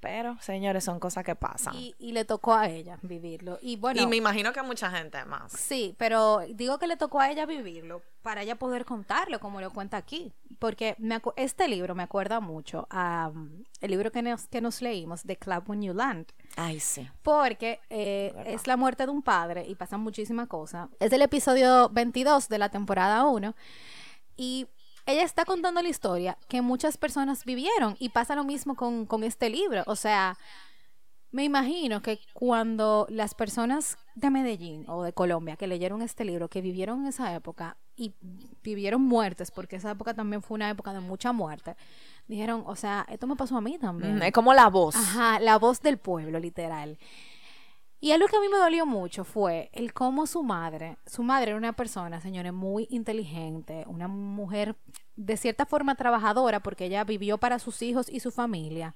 Pero, 0.00 0.38
señores, 0.40 0.82
son 0.84 0.98
cosas 0.98 1.24
que 1.24 1.34
pasan. 1.36 1.74
Y, 1.76 1.94
y 1.98 2.12
le 2.12 2.24
tocó 2.24 2.54
a 2.54 2.68
ella 2.68 2.98
vivirlo. 3.02 3.58
Y 3.60 3.76
bueno, 3.76 4.00
Y 4.00 4.06
me 4.06 4.16
imagino 4.16 4.52
que 4.52 4.60
a 4.60 4.62
mucha 4.62 4.90
gente 4.90 5.22
más. 5.26 5.52
sí, 5.52 5.94
pero 5.98 6.40
digo 6.54 6.78
que 6.78 6.86
le 6.86 6.96
tocó 6.96 7.20
a 7.20 7.30
ella 7.30 7.44
vivirlo 7.44 8.02
para 8.22 8.42
ella 8.42 8.56
poder 8.56 8.84
contarlo 8.84 9.40
como 9.40 9.60
lo 9.60 9.70
cuenta 9.72 9.96
aquí. 9.98 10.32
Porque 10.58 10.94
me 10.98 11.20
este 11.36 11.68
libro 11.68 11.94
me 11.94 12.02
acuerda 12.02 12.40
mucho 12.40 12.86
a 12.90 13.30
um, 13.32 13.62
el 13.80 13.90
libro 13.90 14.10
que 14.10 14.20
nos, 14.22 14.46
que 14.46 14.60
nos 14.60 14.82
leímos 14.82 15.24
de 15.24 15.36
Club 15.36 15.64
When 15.66 15.82
You 15.82 15.94
Land. 15.94 16.26
Ay, 16.56 16.80
sí. 16.80 17.08
Porque 17.22 17.80
eh, 17.88 18.34
es 18.46 18.66
la 18.66 18.76
muerte 18.76 19.04
de 19.04 19.12
un 19.12 19.22
padre 19.22 19.66
y 19.66 19.74
pasan 19.74 20.00
muchísimas 20.00 20.48
cosas. 20.48 20.88
Es 20.98 21.12
el 21.12 21.22
episodio 21.22 21.88
22 21.90 22.48
de 22.48 22.58
la 22.58 22.68
temporada 22.70 23.24
1 23.26 23.54
y 24.36 24.66
ella 25.10 25.22
está 25.24 25.44
contando 25.44 25.82
la 25.82 25.88
historia 25.88 26.38
que 26.48 26.62
muchas 26.62 26.96
personas 26.96 27.44
vivieron 27.44 27.96
y 27.98 28.10
pasa 28.10 28.34
lo 28.34 28.44
mismo 28.44 28.74
con, 28.76 29.06
con 29.06 29.24
este 29.24 29.50
libro. 29.50 29.82
O 29.86 29.96
sea, 29.96 30.36
me 31.32 31.44
imagino 31.44 32.02
que 32.02 32.20
cuando 32.32 33.06
las 33.08 33.34
personas 33.34 33.96
de 34.14 34.30
Medellín 34.30 34.84
o 34.88 35.02
de 35.02 35.12
Colombia 35.12 35.56
que 35.56 35.66
leyeron 35.66 36.02
este 36.02 36.24
libro, 36.24 36.48
que 36.48 36.60
vivieron 36.60 37.02
en 37.02 37.06
esa 37.08 37.34
época 37.34 37.76
y 37.96 38.14
vivieron 38.62 39.02
muertes, 39.02 39.50
porque 39.50 39.76
esa 39.76 39.92
época 39.92 40.14
también 40.14 40.42
fue 40.42 40.56
una 40.56 40.70
época 40.70 40.92
de 40.92 41.00
mucha 41.00 41.32
muerte, 41.32 41.76
dijeron, 42.26 42.64
o 42.66 42.74
sea, 42.74 43.06
esto 43.08 43.26
me 43.26 43.36
pasó 43.36 43.56
a 43.56 43.60
mí 43.60 43.78
también. 43.78 44.16
Mm, 44.16 44.22
Es 44.22 44.32
como 44.32 44.54
la 44.54 44.68
voz. 44.68 44.96
Ajá, 44.96 45.38
la 45.38 45.58
voz 45.58 45.80
del 45.80 45.98
pueblo, 45.98 46.38
literal. 46.40 46.98
Y 48.02 48.12
algo 48.12 48.28
que 48.28 48.36
a 48.36 48.40
mí 48.40 48.48
me 48.48 48.56
dolió 48.56 48.86
mucho 48.86 49.24
fue 49.24 49.68
el 49.74 49.92
cómo 49.92 50.26
su 50.26 50.42
madre, 50.42 50.96
su 51.04 51.22
madre 51.22 51.50
era 51.50 51.58
una 51.58 51.74
persona, 51.74 52.18
señores, 52.22 52.54
muy 52.54 52.86
inteligente, 52.90 53.84
una 53.86 54.08
mujer 54.08 54.74
de 55.16 55.36
cierta 55.36 55.66
forma 55.66 55.94
trabajadora 55.96 56.60
porque 56.60 56.86
ella 56.86 57.04
vivió 57.04 57.36
para 57.36 57.58
sus 57.58 57.82
hijos 57.82 58.08
y 58.08 58.20
su 58.20 58.30
familia. 58.30 58.94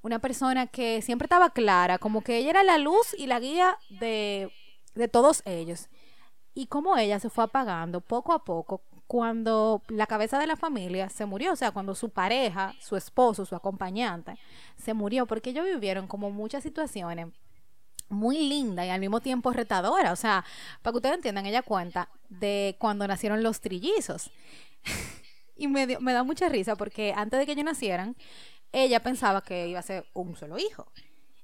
Una 0.00 0.18
persona 0.18 0.66
que 0.66 1.02
siempre 1.02 1.26
estaba 1.26 1.50
clara, 1.50 1.98
como 1.98 2.22
que 2.22 2.38
ella 2.38 2.50
era 2.50 2.62
la 2.62 2.78
luz 2.78 3.14
y 3.18 3.26
la 3.26 3.38
guía 3.38 3.76
de, 4.00 4.50
de 4.94 5.08
todos 5.08 5.42
ellos. 5.44 5.90
Y 6.54 6.68
cómo 6.68 6.96
ella 6.96 7.20
se 7.20 7.28
fue 7.28 7.44
apagando 7.44 8.00
poco 8.00 8.32
a 8.32 8.44
poco 8.44 8.80
cuando 9.06 9.82
la 9.88 10.06
cabeza 10.06 10.38
de 10.38 10.46
la 10.46 10.56
familia 10.56 11.10
se 11.10 11.26
murió, 11.26 11.52
o 11.52 11.56
sea, 11.56 11.72
cuando 11.72 11.94
su 11.94 12.10
pareja, 12.10 12.74
su 12.80 12.96
esposo, 12.96 13.44
su 13.44 13.54
acompañante, 13.54 14.38
se 14.76 14.94
murió, 14.94 15.26
porque 15.26 15.50
ellos 15.50 15.66
vivieron 15.66 16.06
como 16.06 16.30
muchas 16.30 16.62
situaciones 16.62 17.28
muy 18.08 18.38
linda 18.48 18.84
y 18.86 18.90
al 18.90 19.00
mismo 19.00 19.20
tiempo 19.20 19.52
retadora. 19.52 20.12
O 20.12 20.16
sea, 20.16 20.44
para 20.82 20.92
que 20.92 20.96
ustedes 20.98 21.16
entiendan, 21.16 21.46
ella 21.46 21.62
cuenta 21.62 22.08
de 22.28 22.76
cuando 22.78 23.06
nacieron 23.06 23.42
los 23.42 23.60
trillizos. 23.60 24.30
y 25.56 25.68
me, 25.68 25.86
dio- 25.86 26.00
me 26.00 26.12
da 26.12 26.22
mucha 26.22 26.48
risa 26.48 26.76
porque 26.76 27.12
antes 27.16 27.38
de 27.38 27.46
que 27.46 27.52
ellos 27.52 27.64
nacieran, 27.64 28.16
ella 28.72 29.00
pensaba 29.00 29.42
que 29.42 29.68
iba 29.68 29.80
a 29.80 29.82
ser 29.82 30.06
un 30.14 30.36
solo 30.36 30.58
hijo. 30.58 30.92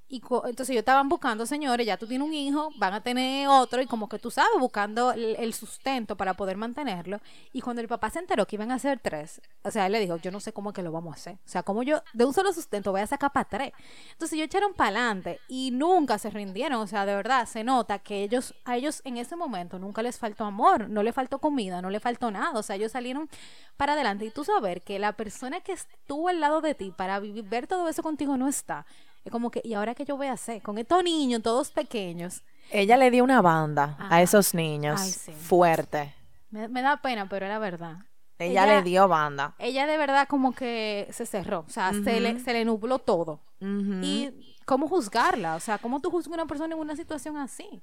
Y 0.06 0.16
entonces 0.16 0.70
ellos 0.70 0.82
estaban 0.82 1.08
buscando, 1.08 1.46
señores, 1.46 1.86
ya 1.86 1.96
tú 1.96 2.06
tienes 2.06 2.26
un 2.26 2.34
hijo, 2.34 2.70
van 2.76 2.92
a 2.92 3.02
tener 3.02 3.48
otro, 3.48 3.80
y 3.80 3.86
como 3.86 4.08
que 4.08 4.18
tú 4.18 4.30
sabes, 4.30 4.52
buscando 4.58 5.12
el, 5.12 5.54
sustento 5.54 6.16
para 6.16 6.34
poder 6.34 6.56
mantenerlo. 6.56 7.20
Y 7.52 7.62
cuando 7.62 7.80
el 7.80 7.88
papá 7.88 8.10
se 8.10 8.18
enteró 8.18 8.46
que 8.46 8.56
iban 8.56 8.70
a 8.70 8.78
ser 8.78 9.00
tres, 9.00 9.40
o 9.62 9.70
sea, 9.70 9.86
él 9.86 9.92
le 9.92 10.00
dijo, 10.00 10.16
yo 10.18 10.30
no 10.30 10.40
sé 10.40 10.52
cómo 10.52 10.72
que 10.72 10.82
lo 10.82 10.92
vamos 10.92 11.12
a 11.12 11.16
hacer. 11.16 11.34
O 11.34 11.48
sea, 11.48 11.62
como 11.62 11.82
yo 11.82 12.02
de 12.12 12.24
un 12.24 12.34
solo 12.34 12.52
sustento 12.52 12.92
voy 12.92 13.00
a 13.00 13.06
sacar 13.06 13.32
para 13.32 13.48
tres. 13.48 13.72
Entonces 14.12 14.34
ellos 14.34 14.46
echaron 14.46 14.74
para 14.74 14.90
adelante 14.90 15.40
y 15.48 15.70
nunca 15.70 16.18
se 16.18 16.30
rindieron. 16.30 16.80
O 16.80 16.86
sea, 16.86 17.06
de 17.06 17.14
verdad, 17.14 17.46
se 17.46 17.64
nota 17.64 17.98
que 17.98 18.22
ellos, 18.22 18.54
a 18.64 18.76
ellos 18.76 19.00
en 19.04 19.16
ese 19.16 19.36
momento 19.36 19.78
nunca 19.78 20.02
les 20.02 20.18
faltó 20.18 20.44
amor, 20.44 20.88
no 20.90 21.02
les 21.02 21.14
faltó 21.14 21.38
comida, 21.38 21.80
no 21.80 21.88
les 21.88 22.02
faltó 22.02 22.30
nada. 22.30 22.58
O 22.58 22.62
sea, 22.62 22.76
ellos 22.76 22.92
salieron 22.92 23.28
para 23.76 23.94
adelante. 23.94 24.26
Y 24.26 24.30
tú 24.30 24.44
saber 24.44 24.82
que 24.82 24.98
la 24.98 25.12
persona 25.12 25.60
que 25.60 25.72
estuvo 25.72 26.28
al 26.28 26.40
lado 26.40 26.60
de 26.60 26.74
ti 26.74 26.92
para 26.94 27.18
vivir, 27.20 27.44
ver 27.44 27.66
todo 27.66 27.88
eso 27.88 28.02
contigo 28.02 28.36
no 28.36 28.48
está. 28.48 28.86
Es 29.24 29.32
como 29.32 29.50
que, 29.50 29.60
¿y 29.64 29.74
ahora 29.74 29.94
qué 29.94 30.04
yo 30.04 30.16
voy 30.16 30.26
a 30.26 30.32
hacer? 30.32 30.60
Con 30.62 30.76
estos 30.78 31.02
niños, 31.02 31.42
todos 31.42 31.70
pequeños. 31.70 32.42
Ella 32.70 32.96
le 32.96 33.10
dio 33.10 33.24
una 33.24 33.40
banda 33.42 33.96
Ajá. 33.98 34.16
a 34.16 34.22
esos 34.22 34.54
niños 34.54 35.00
Ay, 35.00 35.10
sí. 35.10 35.32
fuerte. 35.32 36.14
Me, 36.50 36.68
me 36.68 36.82
da 36.82 36.98
pena, 36.98 37.28
pero 37.28 37.46
era 37.46 37.58
verdad. 37.58 37.96
Ella, 38.38 38.64
Ella- 38.64 38.76
le 38.76 38.82
dio 38.82 39.08
banda. 39.08 39.54
Ella 39.58 39.86
de 39.86 39.96
verdad 39.96 40.26
como 40.28 40.54
que 40.54 41.08
se 41.10 41.24
cerró. 41.26 41.64
O 41.66 41.70
sea, 41.70 41.92
se, 41.92 42.20
le, 42.20 42.38
se 42.40 42.52
le 42.52 42.64
nubló 42.64 42.98
todo. 42.98 43.40
Y 43.60 44.30
cómo 44.66 44.88
juzgarla. 44.88 45.54
O 45.56 45.60
sea, 45.60 45.78
cómo 45.78 46.00
tú 46.00 46.10
juzgas 46.10 46.32
a 46.32 46.42
una 46.42 46.46
persona 46.46 46.74
en 46.74 46.80
una 46.80 46.96
situación 46.96 47.36
así. 47.38 47.80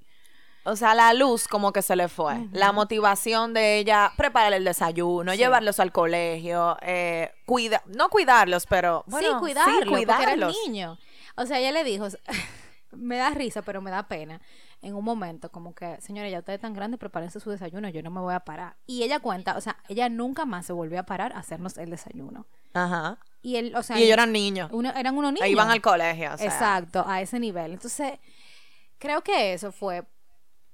O 0.63 0.75
sea, 0.75 0.93
la 0.93 1.11
luz 1.13 1.47
como 1.47 1.71
que 1.73 1.81
se 1.81 1.95
le 1.95 2.07
fue. 2.07 2.47
La 2.51 2.71
motivación 2.71 3.53
de 3.53 3.77
ella, 3.79 4.11
preparar 4.15 4.53
el 4.53 4.63
desayuno, 4.63 5.33
llevarlos 5.33 5.79
al 5.79 5.91
colegio, 5.91 6.77
eh, 6.83 7.31
cuida, 7.47 7.81
no 7.87 8.09
cuidarlos, 8.09 8.67
pero 8.67 9.03
bueno, 9.07 9.27
sí, 9.29 9.35
cuidarlo, 9.39 9.73
porque 9.89 10.03
era 10.03 10.11
el 10.33 10.39
cuidarlos. 10.39 10.55
niño. 10.67 10.99
O 11.35 11.45
sea, 11.45 11.59
ella 11.59 11.71
le 11.71 11.83
dijo, 11.83 12.07
me 12.91 13.17
da 13.17 13.29
risa, 13.31 13.61
pero 13.61 13.81
me 13.81 13.91
da 13.91 14.07
pena. 14.07 14.41
En 14.81 14.95
un 14.95 15.03
momento, 15.05 15.51
como 15.51 15.75
que, 15.75 15.99
señora, 16.01 16.27
ya 16.29 16.39
ustedes 16.39 16.57
están 16.57 16.73
grandes, 16.73 16.99
prepárense 16.99 17.39
su 17.39 17.51
desayuno, 17.51 17.87
yo 17.89 18.01
no 18.01 18.09
me 18.09 18.19
voy 18.19 18.33
a 18.33 18.39
parar. 18.39 18.75
Y 18.87 19.03
ella 19.03 19.19
cuenta, 19.19 19.55
o 19.55 19.61
sea, 19.61 19.77
ella 19.87 20.09
nunca 20.09 20.45
más 20.45 20.65
se 20.65 20.73
volvió 20.73 20.99
a 20.99 21.03
parar 21.03 21.33
a 21.33 21.39
hacernos 21.39 21.77
el 21.77 21.91
desayuno. 21.91 22.47
Ajá. 22.73 23.19
Y 23.43 23.57
él, 23.57 23.75
o 23.75 23.83
sea, 23.83 23.99
Y 23.99 24.03
ellos 24.03 24.13
eran 24.13 24.31
niños. 24.31 24.69
uno- 24.73 24.91
eran 24.95 25.15
unos 25.17 25.33
niños. 25.33 25.45
Ahí 25.45 25.51
iban 25.51 25.69
al 25.69 25.81
colegio, 25.81 26.33
o 26.33 26.37
sea. 26.37 26.45
Exacto, 26.47 27.03
a 27.07 27.21
ese 27.21 27.39
nivel. 27.39 27.73
Entonces, 27.73 28.13
creo 28.97 29.21
que 29.21 29.53
eso 29.53 29.71
fue 29.71 30.03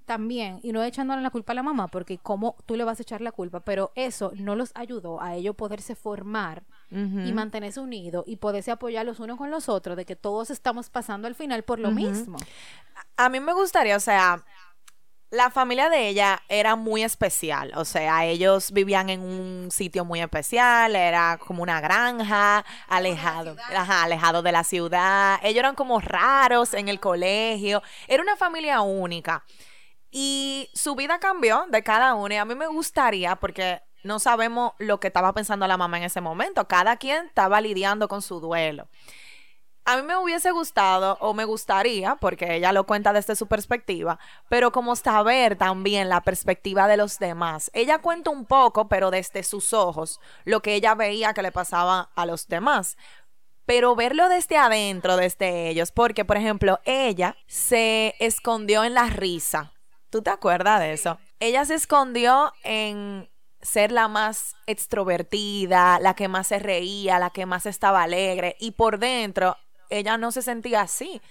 también, 0.06 0.62
y 0.64 0.72
no 0.72 0.82
echándole 0.84 1.22
la 1.22 1.30
culpa 1.32 1.52
a 1.52 1.56
la 1.56 1.64
mamá, 1.64 1.90
porque 1.90 2.18
cómo 2.18 2.56
tú 2.66 2.78
le 2.78 2.86
vas 2.86 3.00
a 3.00 3.02
echar 3.02 3.20
la 3.20 3.34
culpa, 3.34 3.60
pero 3.60 3.92
eso 3.96 4.32
no 4.36 4.56
los 4.56 4.72
ayudó 4.74 5.22
a 5.22 5.36
ellos 5.36 5.54
poderse 5.58 5.96
formar 5.96 6.64
Y 6.90 7.34
mantenerse 7.34 7.80
unidos 7.80 8.24
y 8.28 8.38
poderse 8.38 8.72
apoyar 8.72 9.06
los 9.06 9.20
unos 9.20 9.38
con 9.38 9.52
los 9.52 9.68
otros, 9.68 9.98
de 9.98 10.06
que 10.06 10.16
todos 10.16 10.50
estamos 10.50 10.90
pasando 10.90 11.28
al 11.28 11.36
final 11.36 11.64
por 11.64 11.80
lo 11.80 11.92
mismo. 11.92 12.38
A 13.18 13.30
mí 13.30 13.40
me 13.40 13.54
gustaría, 13.54 13.96
o 13.98 14.00
sea, 14.00 14.44
la 15.30 15.50
familia 15.52 15.90
de 15.90 16.08
ella 16.08 16.42
era 16.48 16.78
muy 16.78 17.04
especial, 17.04 17.74
o 17.76 17.84
sea, 17.84 18.26
ellos 18.26 18.72
vivían 18.72 19.10
en 19.10 19.20
un 19.22 19.70
sitio 19.72 20.06
muy 20.06 20.22
especial, 20.22 20.96
era 20.96 21.38
como 21.46 21.64
una 21.64 21.82
granja, 21.82 22.64
alejado, 22.88 23.58
ajá, 23.76 24.04
alejado 24.04 24.42
de 24.42 24.54
la 24.54 24.64
ciudad, 24.64 25.40
ellos 25.44 25.60
eran 25.60 25.76
como 25.76 26.00
raros 26.00 26.74
en 26.74 26.88
el 26.88 27.02
colegio, 27.02 27.84
era 28.08 28.24
una 28.24 28.38
familia 28.38 28.80
única. 28.82 29.44
Y 30.10 30.70
su 30.74 30.96
vida 30.96 31.20
cambió 31.20 31.66
de 31.70 31.84
cada 31.84 32.16
uno 32.16 32.34
y 32.34 32.38
a 32.38 32.46
mí 32.46 32.56
me 32.56 32.68
gustaría, 32.68 33.36
porque 33.36 33.82
no 34.08 34.20
sabemos 34.20 34.74
lo 34.80 35.00
que 35.00 35.08
estaba 35.08 35.34
pensando 35.34 35.68
la 35.68 35.78
mamá 35.78 35.98
en 35.98 36.04
ese 36.06 36.22
momento, 36.22 36.68
cada 36.68 36.98
quien 36.98 37.28
estaba 37.28 37.62
lidiando 37.62 38.08
con 38.08 38.22
su 38.22 38.40
duelo. 38.40 38.88
A 39.90 39.96
mí 39.96 40.04
me 40.04 40.18
hubiese 40.18 40.52
gustado 40.52 41.18
o 41.22 41.34
me 41.34 41.46
gustaría, 41.46 42.18
porque 42.18 42.56
ella 42.56 42.74
lo 42.74 42.86
cuenta 42.86 43.14
desde 43.14 43.38
su 43.38 43.48
perspectiva, 43.48 44.20
pero 44.50 44.74
como 44.74 44.98
saber 44.98 45.56
también 45.56 46.10
la 46.10 46.20
perspectiva 46.20 46.90
de 46.90 46.98
los 46.98 47.20
demás. 47.20 47.72
Ella 47.74 48.00
cuenta 48.00 48.30
un 48.30 48.46
poco, 48.46 48.90
pero 48.90 49.12
desde 49.12 49.44
sus 49.44 49.72
ojos, 49.72 50.20
lo 50.44 50.62
que 50.62 50.76
ella 50.76 50.94
veía 50.94 51.34
que 51.34 51.42
le 51.42 51.54
pasaba 51.54 52.10
a 52.16 52.26
los 52.26 52.50
demás. 52.50 52.98
Pero 53.66 53.96
verlo 53.96 54.28
desde 54.28 54.58
adentro, 54.58 55.16
desde 55.16 55.70
ellos, 55.70 55.92
porque 55.92 56.26
por 56.26 56.36
ejemplo, 56.36 56.82
ella 56.84 57.38
se 57.48 58.16
escondió 58.20 58.84
en 58.84 58.94
la 58.94 59.08
risa. 59.08 59.72
¿Tú 60.10 60.22
te 60.22 60.32
acuerdas 60.32 60.82
de 60.82 60.92
eso? 60.92 61.18
Ella 61.40 61.64
se 61.64 61.76
escondió 61.76 62.52
en 62.64 63.30
ser 63.68 63.92
la 63.92 64.08
más 64.08 64.56
extrovertida, 64.66 66.00
la 66.00 66.16
que 66.16 66.28
más 66.28 66.48
se 66.48 66.60
reía, 66.60 67.20
la 67.20 67.32
que 67.32 67.46
más 67.46 67.66
estaba 67.66 68.04
alegre 68.04 68.56
y 68.60 68.72
por 68.72 68.98
dentro 68.98 69.58
ella 69.90 70.18
no 70.18 70.32
se 70.32 70.42
sentía 70.42 70.82
así. 70.82 71.22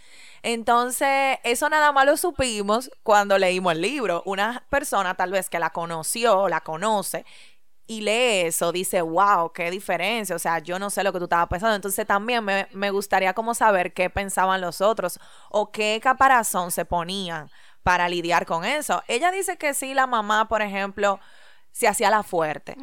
Entonces, 0.42 1.38
eso 1.44 1.68
nada 1.68 1.92
más 1.92 2.06
lo 2.06 2.16
supimos 2.16 2.90
cuando 3.02 3.38
leímos 3.38 3.72
el 3.72 3.82
libro. 3.82 4.22
Una 4.24 4.64
persona 4.70 5.14
tal 5.14 5.30
vez 5.30 5.50
que 5.50 5.58
la 5.58 5.70
conoció, 5.70 6.48
la 6.48 6.60
conoce, 6.60 7.26
y 7.86 8.00
lee 8.00 8.46
eso, 8.46 8.72
dice, 8.72 9.00
wow, 9.00 9.52
qué 9.52 9.70
diferencia, 9.70 10.34
o 10.34 10.38
sea, 10.40 10.58
yo 10.58 10.78
no 10.78 10.90
sé 10.90 11.04
lo 11.04 11.12
que 11.12 11.18
tú 11.18 11.24
estabas 11.24 11.48
pensando. 11.48 11.76
Entonces 11.76 12.06
también 12.06 12.44
me, 12.44 12.66
me 12.72 12.90
gustaría 12.90 13.32
como 13.32 13.54
saber 13.54 13.92
qué 13.92 14.10
pensaban 14.10 14.60
los 14.60 14.80
otros 14.80 15.20
o 15.50 15.70
qué 15.70 16.00
caparazón 16.02 16.72
se 16.72 16.84
ponían 16.84 17.50
para 17.82 18.08
lidiar 18.08 18.46
con 18.46 18.64
eso. 18.64 19.02
Ella 19.06 19.30
dice 19.30 19.56
que 19.56 19.72
sí, 19.74 19.94
la 19.94 20.08
mamá, 20.08 20.48
por 20.48 20.62
ejemplo, 20.62 21.20
se 21.76 21.86
hacía 21.86 22.08
la 22.08 22.22
fuerte. 22.22 22.74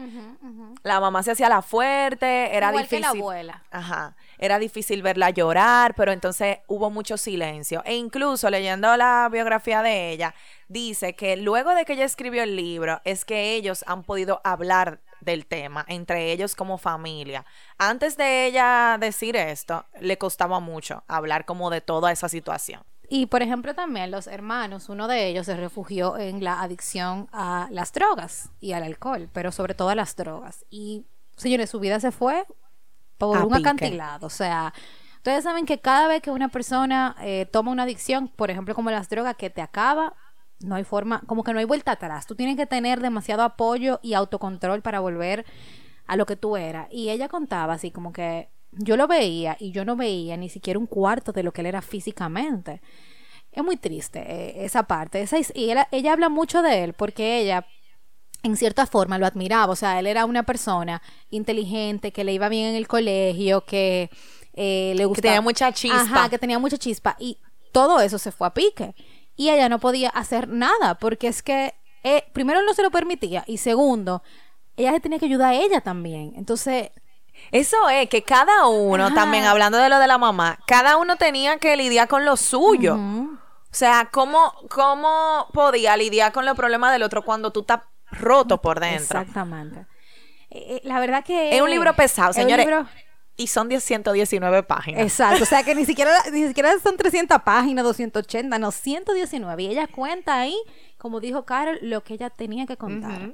La 0.83 1.00
mamá 1.00 1.23
se 1.23 1.31
hacía 1.31 1.50
la 1.50 1.63
fuerte, 1.63 2.55
era 2.55 2.67
Igual 2.69 2.83
difícil. 2.83 2.97
que 2.97 3.01
la 3.01 3.09
abuela. 3.09 3.63
Ajá. 3.71 4.15
Era 4.38 4.59
difícil 4.59 5.01
verla 5.01 5.31
llorar, 5.31 5.95
pero 5.95 6.12
entonces 6.12 6.59
hubo 6.67 6.91
mucho 6.91 7.17
silencio. 7.17 7.81
E 7.85 7.95
incluso 7.95 8.51
leyendo 8.51 8.95
la 8.95 9.29
biografía 9.31 9.81
de 9.81 10.12
ella, 10.12 10.35
dice 10.67 11.15
que 11.15 11.38
luego 11.38 11.73
de 11.73 11.85
que 11.85 11.93
ella 11.93 12.05
escribió 12.05 12.43
el 12.43 12.55
libro, 12.55 13.01
es 13.03 13.25
que 13.25 13.55
ellos 13.55 13.83
han 13.88 14.03
podido 14.03 14.41
hablar 14.43 15.00
del 15.21 15.47
tema, 15.47 15.83
entre 15.88 16.31
ellos 16.31 16.53
como 16.53 16.77
familia. 16.77 17.47
Antes 17.79 18.15
de 18.15 18.45
ella 18.45 18.97
decir 19.00 19.35
esto, 19.35 19.88
le 20.01 20.19
costaba 20.19 20.59
mucho 20.59 21.03
hablar 21.07 21.45
como 21.45 21.71
de 21.71 21.81
toda 21.81 22.12
esa 22.12 22.29
situación. 22.29 22.83
Y 23.15 23.27
por 23.27 23.43
ejemplo 23.43 23.75
también 23.75 24.10
los 24.10 24.25
hermanos, 24.25 24.89
uno 24.89 25.08
de 25.08 25.27
ellos 25.27 25.46
se 25.46 25.55
refugió 25.55 26.17
en 26.17 26.43
la 26.43 26.63
adicción 26.63 27.29
a 27.32 27.67
las 27.70 27.93
drogas 27.93 28.50
y 28.60 28.72
al 28.72 28.82
alcohol, 28.82 29.29
pero 29.32 29.51
sobre 29.51 29.75
todo 29.75 29.89
a 29.89 29.96
las 29.96 30.15
drogas. 30.15 30.65
Y 30.72 31.05
señores, 31.38 31.70
su 31.70 31.79
vida 31.79 32.00
se 32.00 32.12
fue 32.12 32.43
por 33.20 33.38
A 33.38 33.43
un 33.43 33.50
pique. 33.50 33.60
acantilado. 33.60 34.25
O 34.25 34.32
sea, 34.32 34.74
ustedes 35.17 35.43
saben 35.43 35.67
que 35.67 35.79
cada 35.79 36.08
vez 36.08 36.24
que 36.24 36.32
una 36.32 36.48
persona 36.50 37.15
eh, 37.22 37.46
toma 37.46 37.70
una 37.70 37.84
adicción, 37.84 38.29
por 38.29 38.50
ejemplo 38.50 38.74
como 38.74 38.89
las 38.89 39.10
drogas, 39.10 39.36
que 39.36 39.51
te 39.51 39.62
acaba, 39.62 40.15
no 40.62 40.74
hay 40.74 40.84
forma, 40.84 41.22
como 41.27 41.43
que 41.43 41.53
no 41.53 41.60
hay 41.60 41.65
vuelta 41.65 41.91
atrás. 41.91 42.25
Tú 42.25 42.34
tienes 42.34 42.58
que 42.58 42.65
tener 42.65 43.00
demasiado 43.00 43.43
apoyo 43.43 44.00
y 44.01 44.15
autocontrol 44.15 44.82
para 44.82 45.01
volver 45.01 45.46
a 46.08 46.15
lo 46.15 46.25
que 46.25 46.36
tú 46.36 46.58
eras. 46.58 46.88
Y 46.89 47.12
ella 47.12 47.29
contaba 47.29 47.74
así 47.74 47.91
como 47.91 48.12
que 48.12 48.50
yo 48.77 48.98
lo 48.98 49.08
veía 49.08 49.58
y 49.60 49.72
yo 49.72 49.86
no 49.86 49.96
veía 49.96 50.38
ni 50.38 50.50
siquiera 50.50 50.80
un 50.80 50.88
cuarto 50.88 51.32
de 51.32 51.44
lo 51.44 51.51
que 51.51 51.62
él 51.62 51.68
era 51.68 51.82
físicamente. 51.82 52.82
Es 53.51 53.63
muy 53.63 53.77
triste 53.77 54.20
eh, 54.20 54.65
esa 54.65 54.84
parte. 54.84 55.22
Esa, 55.22 55.38
y 55.39 55.72
ella, 55.72 55.88
ella 55.92 56.13
habla 56.13 56.30
mucho 56.30 56.62
de 56.62 56.84
él 56.84 56.94
porque 56.94 57.39
ella, 57.39 57.68
en 58.42 58.58
cierta 58.58 58.88
forma, 58.88 59.18
lo 59.18 59.25
admiraba. 59.25 59.72
O 59.72 59.75
sea, 59.75 60.00
él 60.00 60.08
era 60.08 60.25
una 60.25 60.44
persona 60.44 61.01
inteligente, 61.30 62.12
que 62.12 62.24
le 62.24 62.34
iba 62.34 62.50
bien 62.50 62.70
en 62.70 62.75
el 62.75 62.88
colegio, 62.88 63.62
que 63.65 64.10
eh, 64.53 64.94
le 64.96 65.06
gustaba. 65.06 65.30
tenía 65.30 65.42
mucha 65.42 65.72
chispa. 65.72 66.01
Ajá, 66.01 66.30
que 66.30 66.39
tenía 66.39 66.58
mucha 66.58 66.77
chispa. 66.77 67.15
Y 67.20 67.38
todo 67.72 68.00
eso 68.00 68.18
se 68.18 68.32
fue 68.32 68.48
a 68.48 68.53
pique. 68.53 68.96
Y 69.36 69.50
ella 69.50 69.70
no 69.70 69.80
podía 69.80 70.10
hacer 70.10 70.48
nada 70.48 70.96
porque 70.96 71.27
es 71.27 71.42
que, 71.44 71.74
eh, 72.03 72.24
primero, 72.34 72.60
él 72.60 72.65
no 72.65 72.74
se 72.74 72.84
lo 72.84 72.92
permitía. 72.92 73.44
Y 73.46 73.58
segundo, 73.58 74.24
ella 74.77 74.94
se 74.94 75.00
tenía 75.00 75.20
que 75.20 75.25
ayudar 75.25 75.53
a 75.53 75.56
ella 75.56 75.82
también. 75.82 76.34
Entonces, 76.36 76.89
Eso 77.51 77.89
es, 77.89 78.09
que 78.09 78.23
cada 78.23 78.67
uno, 78.67 79.05
Ajá. 79.05 79.15
también 79.15 79.43
hablando 79.45 79.77
de 79.77 79.89
lo 79.89 80.00
de 80.00 80.07
la 80.07 80.17
mamá, 80.17 80.59
cada 80.65 80.97
uno 80.97 81.15
tenía 81.17 81.57
que 81.59 81.75
lidiar 81.77 82.07
con 82.07 82.25
lo 82.25 82.35
suyo. 82.38 82.95
O 82.95 83.75
sea, 83.75 84.09
¿cómo, 84.12 84.53
¿cómo 84.69 85.47
podía 85.53 85.97
lidiar 85.97 86.31
con 86.31 86.45
los 86.45 86.55
problemas 86.55 86.91
del 86.91 87.03
otro 87.03 87.23
cuando 87.23 87.51
tú 87.51 87.62
estás 87.62 87.81
roto 88.12 88.62
por 88.62 88.79
dentro? 88.79 89.19
Exactamente. 89.19 89.79
Eh, 90.51 90.75
eh, 90.77 90.81
la 90.83 91.00
verdad 91.00 91.23
que... 91.23 91.55
Es 91.55 91.62
un 91.62 91.69
libro 91.69 91.93
pesado, 91.95 92.33
señores. 92.33 92.65
libro- 92.65 92.88
Y 93.35 93.47
son 93.47 93.69
10, 93.69 93.83
119 93.83 94.62
páginas. 94.62 95.01
Exacto, 95.01 95.41
o 95.41 95.45
sea 95.47 95.63
que 95.63 95.73
ni 95.75 95.85
siquiera, 95.85 96.12
ni 96.31 96.47
siquiera 96.47 96.71
son 96.83 96.97
300 96.97 97.41
páginas, 97.41 97.83
280, 97.83 98.59
no, 98.59 98.71
119. 98.71 99.63
Y 99.63 99.67
ella 99.67 99.88
cuenta 99.88 100.39
ahí, 100.39 100.55
como 101.00 101.19
dijo 101.19 101.43
Carol, 101.45 101.79
lo 101.81 102.03
que 102.03 102.13
ella 102.13 102.29
tenía 102.29 102.67
que 102.67 102.77
contar. 102.77 103.33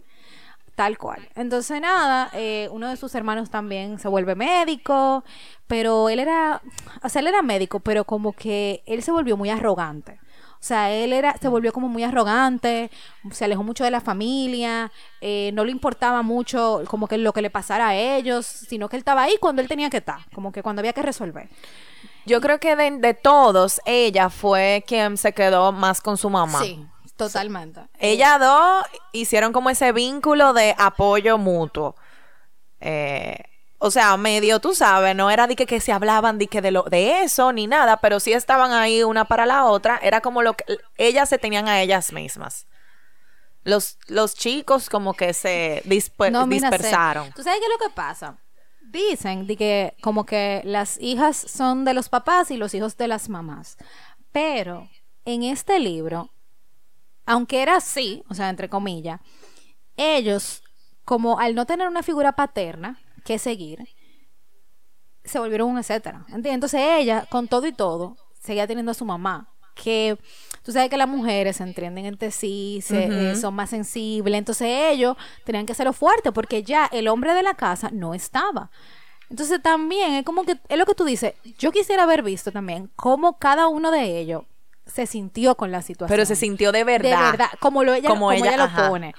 Tal 0.80 0.98
cual. 0.98 1.28
Entonces, 1.36 1.82
nada, 1.82 2.30
eh, 2.32 2.70
uno 2.72 2.88
de 2.88 2.96
sus 2.96 3.14
hermanos 3.14 3.50
también 3.50 4.00
se 4.00 4.08
vuelve 4.08 4.34
médico, 4.34 5.26
pero 5.68 6.08
él 6.08 6.20
era, 6.20 6.62
o 7.04 7.10
sea, 7.10 7.20
él 7.20 7.28
era 7.28 7.42
médico, 7.42 7.82
pero 7.82 8.06
como 8.06 8.32
que 8.32 8.82
él 8.86 9.04
se 9.04 9.12
volvió 9.12 9.36
muy 9.36 9.50
arrogante. 9.50 10.22
O 10.54 10.62
sea, 10.62 10.90
él 10.90 11.12
era, 11.12 11.36
se 11.38 11.50
volvió 11.50 11.74
como 11.74 11.90
muy 11.90 12.04
arrogante, 12.04 12.92
se 13.30 13.44
alejó 13.44 13.62
mucho 13.62 13.84
de 13.84 13.92
la 13.92 14.00
familia, 14.00 14.90
eh, 15.20 15.52
no 15.54 15.66
le 15.66 15.74
importaba 15.74 16.22
mucho 16.22 16.82
como 16.88 17.10
que 17.10 17.18
lo 17.18 17.34
que 17.34 17.42
le 17.42 17.50
pasara 17.50 17.90
a 17.90 17.96
ellos, 17.98 18.46
sino 18.46 18.88
que 18.88 18.96
él 18.96 19.02
estaba 19.02 19.24
ahí 19.24 19.36
cuando 19.42 19.62
él 19.62 19.68
tenía 19.68 19.90
que 19.90 19.98
estar, 19.98 20.20
como 20.34 20.54
que 20.54 20.64
cuando 20.64 20.80
había 20.80 20.94
que 20.94 21.02
resolver. 21.02 21.50
Yo 22.26 22.40
creo 22.40 22.62
que 22.62 22.78
de, 22.78 22.92
de 22.92 23.14
todos, 23.14 23.82
ella 23.84 24.30
fue 24.30 24.86
quien 24.88 25.18
se 25.18 25.34
quedó 25.34 25.74
más 25.74 26.00
con 26.00 26.16
su 26.16 26.30
mamá. 26.30 26.62
Sí, 26.62 26.88
totalmente. 27.20 27.82
Ella 28.00 28.38
dos 28.40 28.84
hicieron 29.12 29.54
como 29.54 29.70
ese 29.70 29.92
vínculo 29.92 30.54
de 30.54 30.74
apoyo 30.78 31.38
mutuo. 31.38 31.96
Eh, 32.80 33.38
o 33.78 33.92
sea, 33.92 34.18
medio, 34.18 34.60
tú 34.60 34.74
sabes, 34.74 35.16
no 35.16 35.30
era 35.30 35.48
de 35.48 35.56
que, 35.56 35.66
que 35.66 35.80
se 35.80 35.92
hablaban 35.92 36.38
de 36.38 36.48
que 36.48 36.62
de 36.62 36.72
lo 36.72 36.84
de 36.84 37.22
eso 37.24 37.54
ni 37.54 37.68
nada, 37.68 37.98
pero 37.98 38.20
sí 38.20 38.34
estaban 38.34 38.72
ahí 38.74 39.04
una 39.04 39.26
para 39.26 39.46
la 39.46 39.66
otra. 39.66 40.00
Era 40.02 40.20
como 40.22 40.42
lo 40.42 40.54
que 40.56 40.66
ellas 40.98 41.30
se 41.30 41.38
tenían 41.38 41.68
a 41.68 41.82
ellas 41.82 42.12
mismas. 42.12 42.66
Los, 43.64 43.98
los 44.08 44.34
chicos 44.36 44.90
como 44.90 45.14
que 45.14 45.34
se 45.34 45.84
disper- 45.86 46.32
No, 46.32 46.48
dispersaron. 46.48 47.32
¿Tú 47.34 47.44
sabes 47.44 47.60
qué 47.60 47.66
es 47.66 47.72
lo 47.80 47.88
que 47.88 47.94
pasa? 47.94 48.38
Dicen 48.82 49.46
de 49.46 49.56
que 49.56 49.96
como 50.02 50.26
que 50.26 50.62
las 50.66 50.98
hijas 51.00 51.38
son 51.38 51.86
de 51.86 51.94
los 51.94 52.10
papás 52.10 52.50
y 52.52 52.58
los 52.58 52.74
hijos 52.74 52.98
de 52.98 53.08
las 53.08 53.30
mamás. 53.30 53.78
Pero 54.32 54.90
en 55.26 55.44
este 55.44 55.80
libro, 55.80 56.32
aunque 57.30 57.62
era 57.62 57.76
así, 57.76 58.24
o 58.28 58.34
sea, 58.34 58.50
entre 58.50 58.70
comillas, 58.70 59.22
ellos, 59.96 60.64
como 61.06 61.40
al 61.40 61.54
no 61.54 61.68
tener 61.68 61.88
una 61.88 62.02
figura 62.02 62.32
paterna 62.32 63.00
que 63.24 63.38
seguir, 63.38 63.88
se 65.24 65.38
volvieron 65.38 65.70
un 65.70 65.78
etcétera. 65.78 66.26
¿entiendes? 66.30 66.54
Entonces 66.54 66.82
ella, 66.84 67.28
con 67.30 67.48
todo 67.48 67.68
y 67.68 67.72
todo, 67.72 68.18
seguía 68.42 68.66
teniendo 68.66 68.92
a 68.92 68.96
su 68.96 69.06
mamá. 69.06 69.54
Que 69.76 70.18
tú 70.64 70.72
sabes 70.72 70.90
que 70.90 70.98
las 70.98 71.08
mujeres 71.08 71.58
se 71.58 71.64
entienden 71.64 72.08
entre 72.08 72.32
sí, 72.32 72.80
se, 72.82 73.32
eh, 73.32 73.36
son 73.36 73.54
más 73.54 73.70
sensibles. 73.70 74.36
Entonces 74.36 74.68
ellos 74.92 75.16
tenían 75.46 75.68
que 75.68 75.74
hacerlo 75.74 75.94
fuerte 75.94 76.32
porque 76.32 76.64
ya 76.64 76.88
el 76.92 77.08
hombre 77.08 77.36
de 77.36 77.44
la 77.44 77.54
casa 77.54 77.92
no 77.94 78.16
estaba. 78.16 78.72
Entonces 79.30 79.62
también 79.62 80.14
es 80.14 80.26
como 80.26 80.46
que, 80.46 80.60
es 80.68 80.78
lo 80.80 80.88
que 80.88 80.96
tú 80.96 81.06
dices, 81.06 81.36
yo 81.60 81.72
quisiera 81.72 82.04
haber 82.04 82.24
visto 82.24 82.52
también 82.52 82.90
cómo 82.96 83.38
cada 83.38 83.68
uno 83.68 83.92
de 83.92 84.20
ellos 84.20 84.46
se 84.90 85.06
sintió 85.06 85.56
con 85.56 85.72
la 85.72 85.82
situación. 85.82 86.14
Pero 86.14 86.26
se 86.26 86.36
sintió 86.36 86.72
de 86.72 86.84
verdad. 86.84 87.26
De 87.26 87.32
verdad, 87.32 87.50
como, 87.60 87.84
lo, 87.84 87.94
ella, 87.94 88.10
Como 88.10 88.28
como 88.28 88.32
ella, 88.34 88.58
lo 88.58 88.90
pone. 88.90 89.14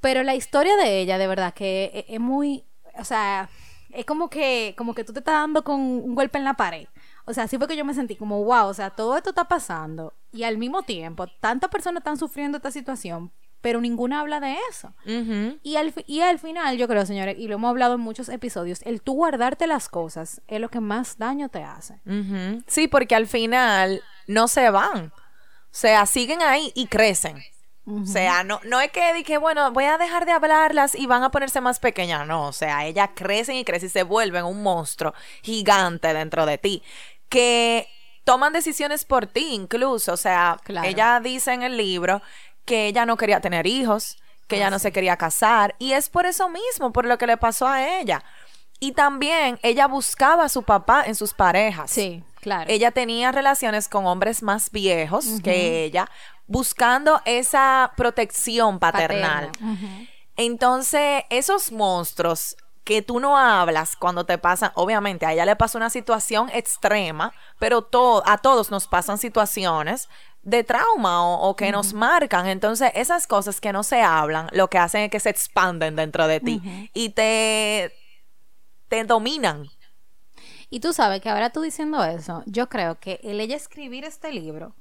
Pero 0.00 0.22
la 0.22 0.34
historia 0.34 0.76
de 0.76 1.00
ella, 1.00 1.18
de 1.18 1.26
verdad, 1.26 1.54
que 1.54 1.90
es, 1.94 2.04
es 2.08 2.20
muy, 2.20 2.64
o 2.98 3.04
sea, 3.04 3.48
es 3.90 4.04
como 4.04 4.30
que, 4.30 4.74
como 4.76 4.94
que 4.94 5.04
tú 5.04 5.12
te 5.12 5.20
estás 5.20 5.34
dando 5.34 5.64
con 5.64 5.80
un 5.80 6.14
golpe 6.14 6.38
en 6.38 6.44
la 6.44 6.54
pared. 6.54 6.86
O 7.24 7.34
sea, 7.34 7.44
así 7.44 7.58
fue 7.58 7.68
que 7.68 7.76
yo 7.76 7.84
me 7.84 7.94
sentí 7.94 8.16
como, 8.16 8.42
wow, 8.44 8.66
o 8.66 8.74
sea, 8.74 8.90
todo 8.90 9.16
esto 9.16 9.30
está 9.30 9.44
pasando 9.44 10.14
y 10.32 10.44
al 10.44 10.58
mismo 10.58 10.82
tiempo, 10.82 11.26
tantas 11.40 11.70
personas 11.70 12.00
están 12.00 12.16
sufriendo 12.16 12.56
esta 12.56 12.70
situación, 12.70 13.32
pero 13.60 13.80
ninguna 13.80 14.20
habla 14.20 14.40
de 14.40 14.56
eso. 14.70 14.94
Y 15.62 15.76
al, 15.76 15.92
y 16.06 16.20
al 16.20 16.38
final, 16.38 16.76
yo 16.76 16.86
creo, 16.88 17.04
señores, 17.06 17.36
y 17.38 17.48
lo 17.48 17.54
hemos 17.56 17.70
hablado 17.70 17.94
en 17.94 18.00
muchos 18.00 18.28
episodios, 18.28 18.80
el 18.82 19.02
tú 19.02 19.14
guardarte 19.14 19.66
las 19.66 19.88
cosas 19.88 20.40
es 20.48 20.60
lo 20.60 20.68
que 20.68 20.80
más 20.80 21.18
daño 21.18 21.48
te 21.48 21.62
hace. 21.62 22.00
Sí, 22.66 22.88
porque 22.88 23.14
al 23.14 23.26
final 23.26 24.02
no 24.26 24.48
se 24.48 24.70
van. 24.70 25.12
O 25.70 25.70
sea, 25.80 26.06
siguen 26.06 26.40
ahí 26.42 26.72
y 26.74 26.86
crecen. 26.86 27.42
O 27.86 28.04
sea, 28.04 28.44
no, 28.44 28.60
no 28.64 28.80
es 28.80 28.90
que, 28.92 29.14
di 29.14 29.24
que, 29.24 29.38
bueno, 29.38 29.72
voy 29.72 29.84
a 29.84 29.96
dejar 29.96 30.26
de 30.26 30.32
hablarlas 30.32 30.94
y 30.94 31.06
van 31.06 31.22
a 31.22 31.30
ponerse 31.30 31.62
más 31.62 31.80
pequeñas. 31.80 32.26
No, 32.26 32.46
o 32.48 32.52
sea, 32.52 32.84
ellas 32.86 33.10
crecen 33.14 33.56
y 33.56 33.64
crecen 33.64 33.86
y 33.86 33.90
se 33.90 34.02
vuelven 34.02 34.44
un 34.44 34.62
monstruo 34.62 35.14
gigante 35.42 36.12
dentro 36.12 36.44
de 36.44 36.58
ti. 36.58 36.82
Que 37.30 37.88
toman 38.24 38.52
decisiones 38.52 39.06
por 39.06 39.26
ti 39.26 39.54
incluso. 39.54 40.12
O 40.12 40.16
sea, 40.18 40.58
Claro. 40.64 40.86
ella 40.86 41.18
dice 41.20 41.54
en 41.54 41.62
el 41.62 41.78
libro 41.78 42.20
que 42.68 42.86
ella 42.86 43.06
no 43.06 43.16
quería 43.16 43.40
tener 43.40 43.66
hijos, 43.66 44.18
que 44.46 44.56
ella 44.56 44.70
no 44.70 44.78
se 44.78 44.92
quería 44.92 45.16
casar. 45.16 45.74
Y 45.78 45.92
es 45.92 46.08
por 46.10 46.26
eso 46.26 46.48
mismo, 46.48 46.92
por 46.92 47.04
lo 47.06 47.16
que 47.18 47.26
le 47.26 47.36
pasó 47.36 47.66
a 47.66 47.98
ella. 47.98 48.22
Y 48.78 48.92
también 48.92 49.58
ella 49.62 49.86
buscaba 49.88 50.44
a 50.44 50.48
su 50.48 50.62
papá 50.62 51.02
en 51.04 51.14
sus 51.16 51.34
parejas. 51.34 51.90
Sí, 51.90 52.22
claro. 52.40 52.70
Ella 52.70 52.90
tenía 52.92 53.32
relaciones 53.32 53.88
con 53.88 54.06
hombres 54.06 54.42
más 54.42 54.70
viejos 54.70 55.26
que 55.42 55.82
ella, 55.84 56.08
buscando 56.46 57.20
esa 57.24 57.90
protección 57.96 58.78
paternal. 58.78 59.46
Paterna. 59.46 60.06
Entonces, 60.36 61.24
esos 61.30 61.72
monstruos 61.72 62.56
que 62.84 63.02
tú 63.02 63.20
no 63.20 63.36
hablas 63.36 63.96
cuando 63.96 64.24
te 64.24 64.38
pasan, 64.38 64.70
obviamente 64.74 65.26
a 65.26 65.32
ella 65.34 65.44
le 65.44 65.56
pasó 65.56 65.76
una 65.76 65.90
situación 65.90 66.48
extrema, 66.54 67.34
pero 67.58 67.82
to- 67.82 68.22
a 68.24 68.38
todos 68.38 68.70
nos 68.70 68.86
pasan 68.88 69.18
situaciones 69.18 70.08
de 70.42 70.64
trauma 70.64 71.26
o, 71.26 71.48
o 71.48 71.56
que 71.56 71.70
nos 71.72 71.92
marcan. 71.92 72.46
Entonces, 72.46 72.90
esas 72.94 73.26
cosas 73.26 73.60
que 73.60 73.72
no 73.72 73.82
se 73.82 74.02
hablan, 74.02 74.48
lo 74.52 74.68
que 74.68 74.78
hacen 74.78 75.02
es 75.02 75.10
que 75.10 75.20
se 75.20 75.30
expanden 75.30 75.96
dentro 75.96 76.26
de 76.26 76.40
ti 76.40 76.90
y 76.94 77.10
te, 77.10 77.92
te 78.88 79.04
dominan. 79.04 79.66
Y 80.70 80.80
tú 80.80 80.92
sabes 80.92 81.20
que 81.20 81.30
ahora 81.30 81.50
tú 81.50 81.62
diciendo 81.62 82.04
eso, 82.04 82.42
yo 82.46 82.68
creo 82.68 82.98
que 83.00 83.20
el 83.22 83.40
ella 83.40 83.56
escribir 83.56 84.04
este 84.04 84.32
libro, 84.32 84.74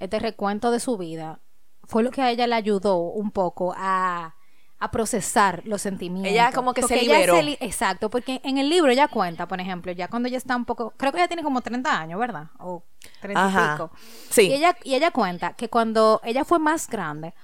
este 0.00 0.18
recuento 0.18 0.70
de 0.70 0.80
su 0.80 0.96
vida, 0.96 1.40
fue 1.84 2.02
lo 2.02 2.10
que 2.10 2.22
a 2.22 2.30
ella 2.30 2.46
le 2.46 2.54
ayudó 2.54 2.98
un 2.98 3.30
poco 3.30 3.72
a, 3.76 4.34
a 4.80 4.90
procesar 4.90 5.62
los 5.64 5.82
sentimientos. 5.82 6.30
Ella 6.30 6.52
como 6.52 6.72
que 6.72 6.82
se 6.82 6.88
Porque 6.94 7.00
liberó. 7.02 7.42
li- 7.42 7.58
exacto, 7.60 8.10
porque 8.10 8.40
en 8.44 8.58
el 8.58 8.68
libro 8.68 8.90
ella 8.92 9.08
cuenta, 9.08 9.48
por 9.48 9.60
ejemplo, 9.60 9.90
ya 9.92 10.06
cuando 10.08 10.28
ella 10.28 10.38
está 10.38 10.54
un 10.54 10.64
poco, 10.64 10.92
creo 10.96 11.10
que 11.10 11.18
ella 11.18 11.26
tiene 11.28 11.42
como 11.42 11.60
30 11.60 11.98
años, 12.00 12.20
¿verdad? 12.20 12.46
O 12.60 12.84
30 13.20 13.50
y 13.50 13.72
pico. 13.72 13.90
Sí. 14.30 14.42
Y 14.48 14.52
ella, 14.54 14.76
y 14.84 14.94
ella 14.94 15.10
cuenta 15.10 15.54
que 15.54 15.68
cuando 15.68 16.20
ella 16.22 16.44
fue 16.44 16.58
más 16.60 16.88
grande, 16.88 17.34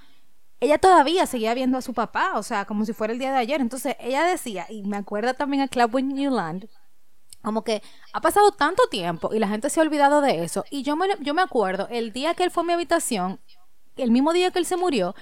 ella 0.61 0.77
todavía 0.77 1.25
seguía 1.25 1.53
viendo 1.53 1.77
a 1.77 1.81
su 1.81 1.93
papá, 1.93 2.31
o 2.35 2.43
sea, 2.43 2.63
como 2.63 2.85
si 2.85 2.93
fuera 2.93 3.11
el 3.11 3.19
día 3.19 3.33
de 3.33 3.39
ayer. 3.39 3.59
Entonces 3.59 3.97
ella 3.99 4.23
decía, 4.23 4.65
y 4.69 4.83
me 4.83 4.95
acuerda 4.95 5.33
también 5.33 5.61
a 5.63 5.67
Club 5.67 5.99
in 5.99 6.15
Newland, 6.15 6.69
como 7.43 7.63
que 7.65 7.83
ha 8.13 8.21
pasado 8.21 8.51
tanto 8.53 8.87
tiempo 8.89 9.33
y 9.33 9.39
la 9.39 9.47
gente 9.49 9.69
se 9.69 9.79
ha 9.81 9.83
olvidado 9.83 10.21
de 10.21 10.43
eso. 10.43 10.63
Y 10.71 10.83
yo 10.83 10.95
me, 10.95 11.07
yo 11.19 11.33
me 11.33 11.41
acuerdo 11.41 11.87
el 11.91 12.13
día 12.13 12.33
que 12.33 12.43
él 12.43 12.49
fue 12.51 12.63
a 12.63 12.65
mi 12.65 12.73
habitación, 12.73 13.41
el 13.97 14.09
mismo 14.11 14.31
día 14.33 14.51
que 14.51 14.59
él 14.59 14.65
se 14.65 14.77
murió, 14.77 15.13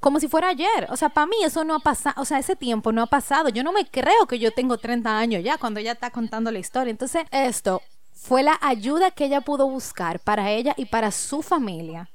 como 0.00 0.20
si 0.20 0.28
fuera 0.28 0.48
ayer. 0.48 0.86
O 0.90 0.96
sea, 0.96 1.08
para 1.08 1.26
mí 1.26 1.36
eso 1.44 1.64
no 1.64 1.74
ha 1.74 1.80
pasado, 1.80 2.20
o 2.20 2.24
sea, 2.24 2.38
ese 2.38 2.56
tiempo 2.56 2.92
no 2.92 3.02
ha 3.02 3.06
pasado. 3.06 3.48
Yo 3.48 3.62
no 3.62 3.72
me 3.72 3.86
creo 3.86 4.26
que 4.26 4.38
yo 4.38 4.50
tengo 4.52 4.78
30 4.78 5.18
años 5.18 5.42
ya 5.42 5.58
cuando 5.58 5.80
ella 5.80 5.92
está 5.92 6.10
contando 6.10 6.50
la 6.50 6.58
historia. 6.58 6.90
Entonces, 6.90 7.24
esto 7.30 7.82
fue 8.12 8.42
la 8.42 8.58
ayuda 8.60 9.10
que 9.10 9.26
ella 9.26 9.40
pudo 9.40 9.68
buscar 9.68 10.20
para 10.20 10.50
ella 10.50 10.74
y 10.76 10.86
para 10.86 11.10
su 11.10 11.42
familia 11.42 12.10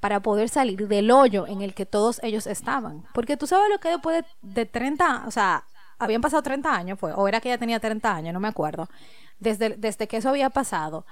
para 0.00 0.20
poder 0.20 0.48
salir 0.48 0.86
del 0.86 1.10
hoyo 1.10 1.46
en 1.46 1.62
el 1.62 1.74
que 1.74 1.86
todos 1.86 2.20
ellos 2.22 2.46
estaban. 2.46 3.04
Porque 3.12 3.36
tú 3.36 3.46
sabes 3.46 3.68
lo 3.70 3.78
que 3.78 3.88
después 3.88 4.22
de, 4.22 4.26
de 4.42 4.66
30, 4.66 5.24
o 5.26 5.30
sea, 5.30 5.64
habían 5.98 6.20
pasado 6.20 6.42
30 6.42 6.72
años, 6.72 6.98
fue, 6.98 7.12
o 7.12 7.26
era 7.26 7.40
que 7.40 7.48
ella 7.48 7.58
tenía 7.58 7.80
30 7.80 8.14
años, 8.14 8.34
no 8.34 8.40
me 8.40 8.48
acuerdo, 8.48 8.88
desde, 9.38 9.70
desde 9.70 10.06
que 10.06 10.18
eso 10.18 10.28
había 10.28 10.50
pasado. 10.50 11.06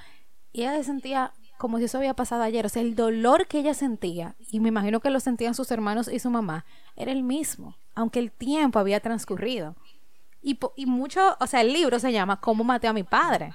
Y 0.53 0.63
ella 0.63 0.75
se 0.77 0.85
sentía 0.85 1.33
como 1.59 1.79
si 1.79 1.85
eso 1.85 1.99
había 1.99 2.15
pasado 2.15 2.43
ayer. 2.43 2.67
O 2.67 2.69
sea, 2.69 2.83
el 2.83 2.95
dolor 2.95 3.47
que 3.47 3.59
ella 3.59 3.75
sentía, 3.75 4.35
y 4.51 4.61
me 4.61 4.69
imagino 4.69 5.01
que 5.01 5.11
lo 5.11 5.21
sentían 5.21 5.55
sus 5.55 5.71
hermanos 5.71 6.09
y 6.09 6.19
su 6.19 6.31
mamá, 6.31 6.65
era 6.97 7.13
el 7.13 7.23
mismo, 7.23 7.77
aunque 7.95 8.19
el 8.19 8.31
tiempo 8.31 8.79
había 8.79 9.01
transcurrido. 9.01 9.77
Y, 10.43 10.59
y 10.77 10.87
mucho, 10.87 11.37
o 11.41 11.47
sea, 11.47 11.63
el 11.63 11.73
libro 11.73 11.99
se 11.99 12.13
llama 12.13 12.41
¿Cómo 12.41 12.65
maté 12.65 12.87
a 12.87 12.93
mi 12.93 13.03
padre? 13.03 13.53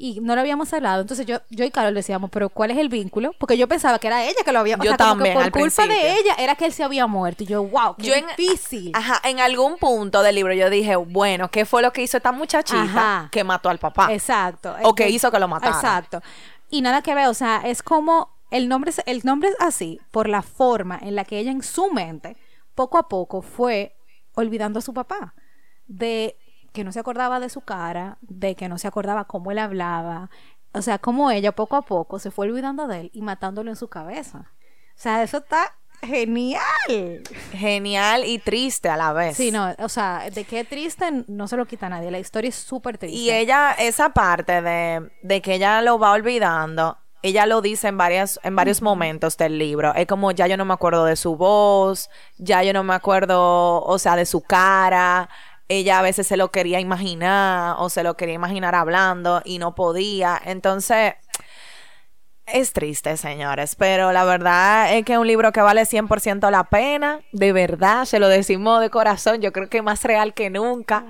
Y 0.00 0.20
no 0.20 0.36
lo 0.36 0.40
habíamos 0.42 0.72
hablado. 0.72 1.00
Entonces 1.00 1.26
yo, 1.26 1.38
yo 1.50 1.64
y 1.64 1.72
Carol 1.72 1.92
decíamos, 1.92 2.30
pero 2.30 2.50
¿cuál 2.50 2.70
es 2.70 2.78
el 2.78 2.88
vínculo? 2.88 3.32
Porque 3.36 3.58
yo 3.58 3.66
pensaba 3.66 3.98
que 3.98 4.06
era 4.06 4.22
ella 4.24 4.38
que 4.44 4.52
lo 4.52 4.60
había... 4.60 4.76
O 4.76 4.84
Yo 4.84 4.92
como 4.92 4.96
también, 4.96 5.32
que 5.32 5.34
por 5.34 5.42
al 5.46 5.50
culpa 5.50 5.86
de 5.88 6.12
ella 6.20 6.34
era 6.38 6.54
que 6.54 6.66
él 6.66 6.72
se 6.72 6.84
había 6.84 7.08
muerto. 7.08 7.42
Y 7.42 7.46
yo, 7.46 7.64
wow, 7.64 7.96
qué 7.96 8.04
Yo 8.06 8.14
en- 8.14 8.26
difícil. 8.36 8.92
Ajá, 8.94 9.20
en 9.28 9.40
algún 9.40 9.76
punto 9.76 10.22
del 10.22 10.36
libro 10.36 10.52
yo 10.54 10.70
dije, 10.70 10.94
bueno, 10.94 11.50
¿qué 11.50 11.64
fue 11.64 11.82
lo 11.82 11.92
que 11.92 12.02
hizo 12.02 12.16
esta 12.16 12.30
muchachita 12.30 12.80
Ajá. 12.80 13.28
que 13.32 13.42
mató 13.42 13.70
al 13.70 13.78
papá? 13.78 14.12
Exacto. 14.12 14.76
O 14.84 14.94
que 14.94 15.08
hizo 15.08 15.32
que 15.32 15.38
lo 15.40 15.48
matara. 15.48 15.74
Exacto. 15.74 16.22
Y 16.70 16.82
nada 16.82 17.02
que 17.02 17.14
ver, 17.14 17.28
o 17.28 17.34
sea, 17.34 17.62
es 17.64 17.82
como 17.82 18.36
el 18.50 18.68
nombre, 18.68 18.90
es- 18.90 19.02
el 19.06 19.22
nombre 19.24 19.50
es 19.50 19.56
así 19.60 20.00
por 20.10 20.28
la 20.28 20.42
forma 20.42 20.98
en 21.00 21.14
la 21.14 21.24
que 21.24 21.38
ella 21.38 21.50
en 21.50 21.62
su 21.62 21.90
mente 21.92 22.36
poco 22.74 22.98
a 22.98 23.08
poco 23.08 23.42
fue 23.42 23.96
olvidando 24.34 24.78
a 24.78 24.82
su 24.82 24.94
papá. 24.94 25.34
De 25.86 26.36
que 26.72 26.84
no 26.84 26.92
se 26.92 27.00
acordaba 27.00 27.40
de 27.40 27.48
su 27.48 27.62
cara, 27.62 28.18
de 28.20 28.54
que 28.54 28.68
no 28.68 28.78
se 28.78 28.86
acordaba 28.88 29.24
cómo 29.24 29.50
él 29.50 29.58
hablaba. 29.58 30.30
O 30.72 30.82
sea, 30.82 30.98
como 30.98 31.30
ella 31.30 31.52
poco 31.52 31.76
a 31.76 31.82
poco 31.82 32.18
se 32.18 32.30
fue 32.30 32.46
olvidando 32.48 32.86
de 32.86 33.00
él 33.02 33.10
y 33.14 33.22
matándolo 33.22 33.70
en 33.70 33.76
su 33.76 33.88
cabeza. 33.88 34.52
O 34.90 35.00
sea, 35.00 35.22
eso 35.22 35.38
está 35.38 35.74
genial. 36.02 37.22
Genial 37.52 38.24
y 38.24 38.38
triste 38.38 38.88
a 38.88 38.96
la 38.96 39.12
vez. 39.12 39.36
Sí, 39.36 39.50
no, 39.50 39.74
o 39.78 39.88
sea, 39.88 40.30
de 40.30 40.44
qué 40.44 40.64
triste 40.64 41.24
no 41.26 41.48
se 41.48 41.56
lo 41.56 41.66
quita 41.66 41.88
nadie. 41.88 42.10
La 42.10 42.18
historia 42.18 42.48
es 42.48 42.54
súper 42.54 42.98
triste. 42.98 43.18
Y 43.18 43.30
ella, 43.30 43.72
esa 43.78 44.10
parte 44.10 44.62
de, 44.62 45.10
de 45.22 45.42
que 45.42 45.54
ella 45.54 45.82
lo 45.82 45.98
va 45.98 46.12
olvidando, 46.12 46.98
ella 47.22 47.46
lo 47.46 47.60
dice 47.60 47.88
en 47.88 47.98
varias, 47.98 48.38
en 48.42 48.54
varios 48.54 48.82
momentos 48.82 49.36
del 49.36 49.58
libro. 49.58 49.94
Es 49.94 50.06
como 50.06 50.30
ya 50.30 50.46
yo 50.46 50.56
no 50.56 50.64
me 50.64 50.74
acuerdo 50.74 51.04
de 51.04 51.16
su 51.16 51.36
voz, 51.36 52.10
ya 52.36 52.62
yo 52.62 52.72
no 52.72 52.84
me 52.84 52.94
acuerdo, 52.94 53.82
o 53.82 53.98
sea, 53.98 54.16
de 54.16 54.26
su 54.26 54.40
cara. 54.40 55.28
Ella 55.70 55.98
a 55.98 56.02
veces 56.02 56.26
se 56.26 56.38
lo 56.38 56.50
quería 56.50 56.80
imaginar 56.80 57.76
o 57.78 57.90
se 57.90 58.02
lo 58.02 58.16
quería 58.16 58.34
imaginar 58.34 58.74
hablando 58.74 59.42
y 59.44 59.58
no 59.58 59.74
podía. 59.74 60.40
Entonces, 60.42 61.14
es 62.52 62.72
triste, 62.72 63.16
señores, 63.16 63.74
pero 63.74 64.12
la 64.12 64.24
verdad 64.24 64.94
es 64.96 65.04
que 65.04 65.14
es 65.14 65.18
un 65.18 65.26
libro 65.26 65.52
que 65.52 65.60
vale 65.60 65.82
100% 65.82 66.50
la 66.50 66.64
pena, 66.64 67.20
de 67.32 67.52
verdad, 67.52 68.04
se 68.04 68.18
lo 68.18 68.28
decimos 68.28 68.80
de 68.80 68.90
corazón, 68.90 69.40
yo 69.40 69.52
creo 69.52 69.68
que 69.68 69.82
más 69.82 70.02
real 70.04 70.34
que 70.34 70.50
nunca. 70.50 71.04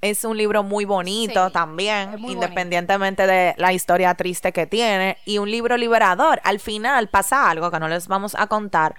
Es 0.00 0.24
un 0.24 0.38
libro 0.38 0.62
muy 0.62 0.86
bonito 0.86 1.48
Sí, 1.48 1.52
también, 1.52 2.18
muy 2.18 2.32
independientemente 2.32 3.26
de 3.26 3.54
la 3.58 3.74
historia 3.74 4.14
triste 4.14 4.50
que 4.50 4.66
tiene, 4.66 5.18
y 5.26 5.36
un 5.36 5.50
libro 5.50 5.76
liberador. 5.76 6.40
Al 6.42 6.58
final 6.58 7.08
pasa 7.08 7.50
algo 7.50 7.70
que 7.70 7.78
no 7.78 7.86
les 7.86 8.08
vamos 8.08 8.34
a 8.34 8.46
contar. 8.46 8.94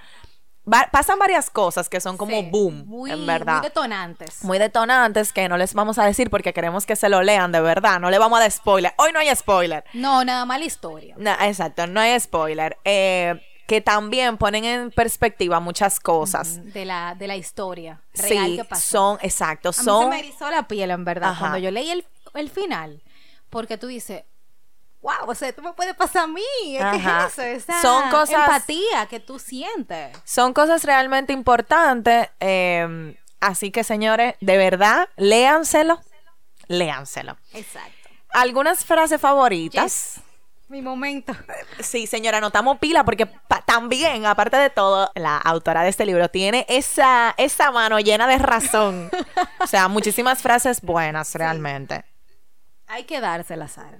Va- 0.71 0.89
pasan 0.91 1.17
varias 1.17 1.49
cosas 1.49 1.89
que 1.89 1.99
son 1.99 2.17
como 2.17 2.31
Sí, 2.39 2.47
boom, 2.51 2.83
muy, 2.85 3.11
en 3.11 3.25
verdad 3.25 3.57
Muy 3.57 3.63
detonantes. 3.67 4.43
muy 4.43 4.59
detonantes 4.59 5.33
que 5.33 5.49
no 5.49 5.57
les 5.57 5.73
vamos 5.73 5.97
a 5.97 6.05
decir 6.05 6.29
porque 6.29 6.53
queremos 6.53 6.85
que 6.85 6.95
se 6.95 7.09
lo 7.09 7.23
lean 7.23 7.51
de 7.51 7.61
verdad. 7.61 7.99
No 7.99 8.09
le 8.11 8.19
vamos 8.19 8.37
a 8.37 8.41
dar 8.41 8.51
spoiler. 8.51 8.93
Hoy 8.97 9.11
no 9.11 9.19
hay 9.19 9.35
spoiler. 9.35 9.83
No, 9.93 10.23
nada 10.23 10.45
más 10.45 10.59
la 10.59 10.65
historia. 10.65 11.15
No, 11.17 11.31
exacto, 11.41 11.87
no 11.87 11.99
hay 11.99 12.19
spoiler. 12.19 12.77
Eh, 12.85 13.41
que 13.65 13.79
también 13.81 14.37
ponen 14.37 14.65
en 14.65 14.91
perspectiva 14.91 15.59
muchas 15.61 15.99
cosas. 15.99 16.59
de 16.73 16.85
la, 16.85 17.15
de 17.15 17.25
la 17.27 17.37
historia 17.37 18.01
real 18.13 18.45
Sí, 18.51 18.57
que 18.57 18.63
pasó. 18.65 18.81
son, 18.87 19.17
exacto, 19.21 19.69
A 19.69 19.71
mí 19.71 19.75
se 19.77 19.83
son. 19.83 20.09
me 20.09 20.19
erizó 20.19 20.51
la 20.51 20.67
piel, 20.67 20.91
en 20.91 21.05
verdad, 21.05 21.29
Ajá. 21.31 21.39
cuando 21.39 21.57
yo 21.57 21.71
leí 21.71 21.89
el, 21.89 22.05
el 22.33 22.49
final. 22.49 23.01
Porque 23.49 23.77
tú 23.77 23.87
dices, 23.87 24.23
wow, 25.01 25.27
o 25.29 25.35
sea, 25.35 25.49
esto 25.49 25.61
me 25.61 25.73
puede 25.73 25.93
pasar 25.93 26.23
a 26.23 26.27
mí. 26.27 26.41
¿Qué 26.63 26.77
es 26.97 27.31
eso? 27.33 27.41
Esa 27.41 27.81
Son 27.81 28.09
cosas- 28.09 28.29
empatía 28.45 29.05
que 29.09 29.19
tú 29.19 29.39
sientes. 29.39 30.15
Son 30.25 30.53
cosas 30.53 30.83
realmente 30.83 31.33
importantes. 31.33 32.29
eh, 32.39 33.17
así 33.39 33.71
que, 33.71 33.83
señores, 33.83 34.35
de 34.41 34.57
verdad, 34.57 35.09
léanselo. 35.17 35.99
Léanselo. 36.67 37.37
Exacto. 37.53 37.91
Algunas 38.29 38.85
frases 38.85 39.19
favoritas. 39.19 39.83
Yes. 39.83 40.21
Mi 40.69 40.81
momento. 40.81 41.33
Sí, 41.81 42.07
señora, 42.07 42.37
anotamos 42.37 42.77
pila 42.79 43.03
porque 43.03 43.25
pa- 43.25 43.61
también, 43.63 44.25
aparte 44.25 44.55
de 44.55 44.69
todo, 44.69 45.11
la 45.15 45.37
autora 45.37 45.83
de 45.83 45.89
este 45.89 46.05
libro 46.05 46.29
tiene 46.29 46.65
esa, 46.69 47.33
esa 47.37 47.71
mano 47.71 47.99
llena 47.99 48.25
de 48.27 48.37
razón. 48.37 49.09
o 49.59 49.67
sea, 49.67 49.89
muchísimas 49.89 50.41
frases 50.41 50.81
buenas 50.81 51.35
realmente. 51.35 52.05
Hay 52.87 53.03
que 53.03 53.19
dársela, 53.19 53.67
Sara. 53.67 53.97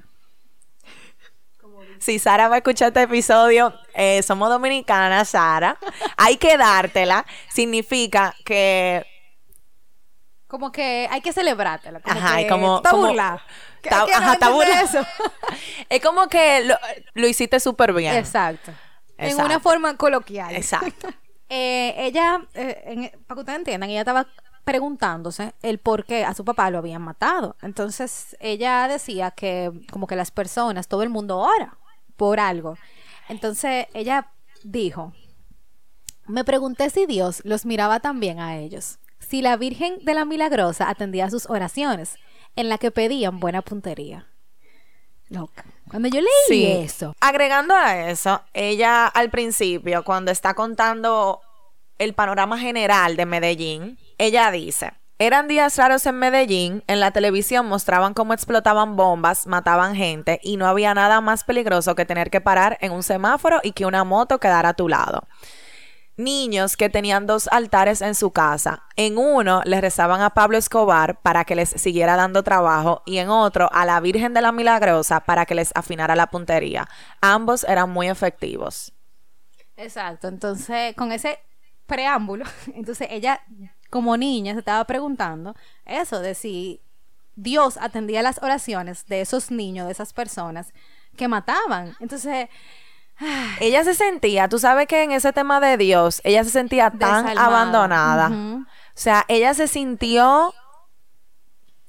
Si 2.02 2.18
Sara 2.20 2.48
va 2.50 2.56
a 2.56 2.58
escuchar 2.58 2.88
este 2.90 3.04
episodio, 3.04 3.74
eh, 3.94 4.22
somos 4.24 4.50
dominicanas, 4.50 5.30
Sara. 5.30 5.78
Hay 6.18 6.38
que 6.38 6.58
dártela. 6.58 7.26
Significa 7.50 8.36
que 8.44 9.06
Como 10.48 10.72
que 10.72 11.08
hay 11.10 11.22
que 11.22 11.32
celebrártela. 11.32 12.02
Como 12.02 12.20
Ajá, 12.20 12.38
que 12.38 12.48
como- 12.48 12.78
está 12.78 12.90
como- 12.90 13.08
burla. 13.08 13.42
¿Qué- 13.82 13.90
está- 13.90 14.06
qué 14.06 14.12
no 14.12 14.18
ajá, 14.18 14.34
está 14.34 14.50
burla. 14.50 14.82
eso? 14.82 15.00
es 15.90 16.02
como 16.02 16.28
que 16.28 16.66
lo, 16.66 16.76
lo 17.14 17.28
hiciste 17.28 17.60
súper 17.62 17.94
bien. 17.94 18.16
Exacto. 18.16 18.72
En 19.18 19.40
una 19.40 19.60
forma 19.60 19.96
coloquial. 19.96 20.56
Exacto. 20.56 21.08
Eh, 21.54 21.94
ella, 22.06 22.40
eh, 22.54 22.82
en- 22.86 23.12
para 23.28 23.36
que 23.36 23.40
ustedes 23.42 23.60
entiendan, 23.60 23.90
ella 23.90 24.00
estaba 24.00 24.26
preguntándose 24.64 25.54
el 25.62 25.80
por 25.80 26.06
qué 26.06 26.24
a 26.24 26.34
su 26.34 26.46
papá 26.46 26.70
lo 26.70 26.78
habían 26.78 27.02
matado. 27.02 27.58
Entonces 27.62 28.38
ella 28.40 28.88
decía 28.88 29.32
que 29.32 29.70
como 29.92 30.08
que 30.08 30.16
las 30.16 30.32
personas, 30.32 30.88
todo 30.88 31.04
el 31.04 31.10
mundo 31.10 31.40
ora 31.40 31.78
por 32.22 32.40
algo. 32.40 32.78
Entonces 33.30 33.88
ella 33.96 34.32
dijo, 34.64 35.12
me 36.28 36.44
pregunté 36.44 36.92
si 36.92 37.08
Dios 37.08 37.42
los 37.46 37.66
miraba 37.66 38.00
también 38.00 38.40
a 38.40 38.60
ellos, 38.60 39.00
si 39.18 39.42
la 39.42 39.58
Virgen 39.58 39.98
de 40.06 40.14
la 40.14 40.24
Milagrosa 40.24 40.88
atendía 40.88 41.32
sus 41.32 41.50
oraciones 41.50 42.18
en 42.56 42.70
la 42.70 42.78
que 42.78 42.92
pedían 42.92 43.40
buena 43.40 43.64
puntería. 43.64 44.28
Loca. 45.30 45.66
Cuando 45.90 46.10
yo 46.10 46.22
leí 46.22 46.84
eso, 46.84 47.16
Agregando 47.20 47.74
a 47.74 48.12
eso, 48.12 48.44
ella 48.54 49.08
al 49.08 49.32
principio, 49.32 50.04
cuando 50.04 50.30
está 50.30 50.54
contando 50.54 51.42
el 51.98 52.14
panorama 52.14 52.60
general 52.60 53.16
de 53.16 53.26
Medellín, 53.26 53.98
ella 54.20 54.52
dice, 54.52 54.94
eran 55.22 55.48
días 55.48 55.78
raros 55.78 56.08
en 56.08 56.16
Medellín, 56.16 56.84
en 56.88 57.00
la 57.00 57.12
televisión 57.12 57.68
mostraban 57.68 58.16
cómo 58.16 58.34
explotaban 58.34 58.96
bombas, 58.96 59.46
mataban 59.46 59.94
gente 59.94 60.40
y 60.42 60.58
no 60.58 60.66
había 60.66 60.96
nada 60.96 61.22
más 61.22 61.44
peligroso 61.44 61.94
que 61.94 62.08
tener 62.08 62.32
que 62.32 62.42
parar 62.42 62.80
en 62.82 62.92
un 62.92 63.04
semáforo 63.04 63.60
y 63.62 63.74
que 63.74 63.86
una 63.86 64.04
moto 64.04 64.40
quedara 64.40 64.70
a 64.70 64.74
tu 64.74 64.90
lado. 64.90 65.28
Niños 66.18 66.76
que 66.76 66.90
tenían 66.90 67.28
dos 67.28 67.48
altares 67.52 68.02
en 68.02 68.16
su 68.16 68.32
casa. 68.32 68.82
En 68.96 69.20
uno 69.20 69.62
les 69.64 69.82
rezaban 69.82 70.22
a 70.22 70.32
Pablo 70.32 70.58
Escobar 70.58 71.22
para 71.22 71.46
que 71.46 71.56
les 71.56 71.70
siguiera 71.70 72.16
dando 72.16 72.42
trabajo 72.42 73.04
y 73.06 73.20
en 73.20 73.30
otro 73.30 73.70
a 73.72 73.86
la 73.86 74.00
Virgen 74.00 74.34
de 74.34 74.42
la 74.42 74.52
Milagrosa 74.52 75.20
para 75.20 75.46
que 75.46 75.54
les 75.54 75.70
afinara 75.76 76.16
la 76.16 76.32
puntería. 76.32 76.90
Ambos 77.22 77.64
eran 77.66 77.92
muy 77.92 78.10
efectivos. 78.10 78.92
Exacto, 79.78 80.28
entonces 80.28 80.96
con 80.96 81.12
ese 81.12 81.38
preámbulo, 81.86 82.46
entonces 82.74 83.08
ella 83.12 83.40
como 83.92 84.18
niña 84.18 84.54
se 84.54 84.60
estaba 84.60 84.84
preguntando 84.86 85.56
eso 85.86 86.20
de 86.20 86.34
si 86.34 86.82
Dios 87.36 87.78
atendía 87.80 88.24
las 88.24 88.42
oraciones 88.42 89.06
de 89.06 89.22
esos 89.22 89.52
niños, 89.52 89.86
de 89.86 89.92
esas 89.92 90.14
personas 90.14 90.74
que 91.16 91.28
mataban. 91.28 91.96
Entonces, 92.00 92.50
Ella 93.60 93.84
se 93.84 93.94
sentía, 93.94 94.48
tú 94.50 94.58
sabes 94.58 94.88
que 94.88 95.04
en 95.04 95.12
ese 95.12 95.32
tema 95.32 95.60
de 95.60 95.78
Dios, 95.78 96.22
ella 96.24 96.44
se 96.44 96.50
sentía 96.50 96.90
tan 96.90 97.26
Desalmada. 97.26 97.46
abandonada. 97.46 98.30
O 98.30 98.66
sea, 98.96 99.26
ella 99.28 99.54
se 99.54 99.68
sintió 99.68 100.54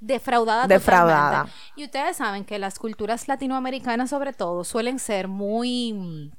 defraudada. 0.00 0.66
Defraudada. 0.66 1.44
totalmente. 1.44 1.72
Y 1.76 1.84
ustedes 1.84 2.16
saben 2.16 2.44
que 2.44 2.58
las 2.58 2.78
culturas 2.78 3.28
latinoamericanas, 3.28 4.10
sobre 4.10 4.32
todo, 4.32 4.64
suelen 4.64 4.98
ser 4.98 5.28
muy 5.28 6.32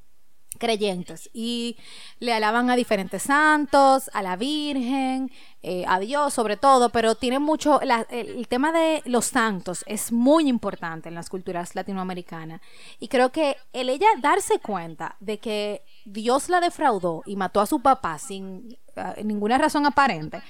creyentes. 0.58 1.30
Y 1.34 1.78
le 2.20 2.34
alaban 2.34 2.70
a 2.70 2.76
diferentes 2.76 3.24
santos, 3.24 4.10
a 4.14 4.22
la 4.22 4.36
Virgen, 4.36 5.32
eh, 5.62 5.86
a 5.88 6.00
Dios 6.00 6.34
sobre 6.34 6.58
todo, 6.58 6.90
pero 6.90 7.16
tiene 7.16 7.40
mucho, 7.40 7.80
el, 7.82 8.48
tema 8.48 8.72
de 8.72 9.02
los 9.06 9.26
santos 9.26 9.84
es 9.88 10.12
muy 10.12 10.50
importante 10.50 11.10
en 11.10 11.16
las 11.16 11.30
culturas 11.30 11.76
latinoamericanas. 11.76 12.62
Y 13.00 13.08
creo 13.08 13.32
que 13.32 13.58
el 13.72 13.90
ella 13.90 14.08
darse 14.22 14.60
cuenta 14.60 15.16
de 15.20 15.40
que 15.40 15.84
Dios 16.06 16.50
la 16.50 16.60
defraudó 16.60 17.24
y 17.26 17.36
mató 17.36 17.62
a 17.62 17.66
su 17.66 17.82
papá 17.82 18.18
sin 18.20 18.78
ah, 18.96 19.16
ninguna 19.24 19.58
razón 19.58 19.86
aparente, 19.86 20.42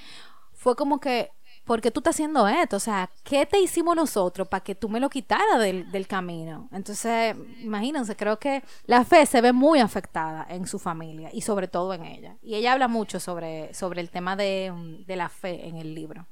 fue 0.52 0.74
como 0.74 0.98
que, 0.98 1.30
¿por 1.64 1.80
qué 1.80 1.90
tú 1.90 2.00
estás 2.00 2.14
haciendo 2.16 2.46
esto? 2.46 2.76
O 2.76 2.80
sea, 2.80 3.10
¿qué 3.22 3.46
te 3.46 3.58
hicimos 3.60 3.96
nosotros 3.96 4.48
para 4.48 4.62
que 4.62 4.74
tú 4.74 4.88
me 4.88 5.00
lo 5.00 5.08
quitaras 5.08 5.58
del, 5.58 5.90
del 5.90 6.06
camino? 6.06 6.68
Entonces, 6.72 7.34
imagínense, 7.60 8.16
creo 8.16 8.38
que 8.38 8.62
la 8.86 9.04
fe 9.04 9.26
se 9.26 9.40
ve 9.40 9.52
muy 9.52 9.80
afectada 9.80 10.46
en 10.48 10.66
su 10.66 10.78
familia 10.78 11.30
y 11.32 11.40
sobre 11.40 11.68
todo 11.68 11.92
en 11.94 12.04
ella. 12.04 12.36
Y 12.42 12.54
ella 12.54 12.72
habla 12.72 12.88
mucho 12.88 13.20
sobre, 13.20 13.72
sobre 13.74 14.00
el 14.00 14.10
tema 14.10 14.36
de, 14.36 14.72
de 15.06 15.16
la 15.16 15.28
fe 15.28 15.66
en 15.66 15.76
el 15.76 15.94
libro. 15.94 16.26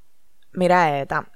Mira 0.52 1.00
esta. 1.00 1.30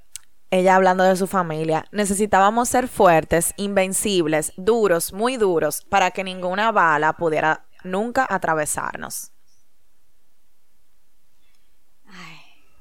Ella 0.50 0.76
hablando 0.76 1.02
de 1.02 1.16
su 1.16 1.26
familia. 1.26 1.86
Necesitábamos 1.90 2.68
ser 2.68 2.86
fuertes, 2.86 3.52
invencibles, 3.56 4.52
duros, 4.56 5.12
muy 5.12 5.36
duros, 5.36 5.84
para 5.90 6.12
que 6.12 6.22
ninguna 6.22 6.70
bala 6.70 7.14
pudiera 7.14 7.66
nunca 7.82 8.26
atravesarnos. 8.28 9.32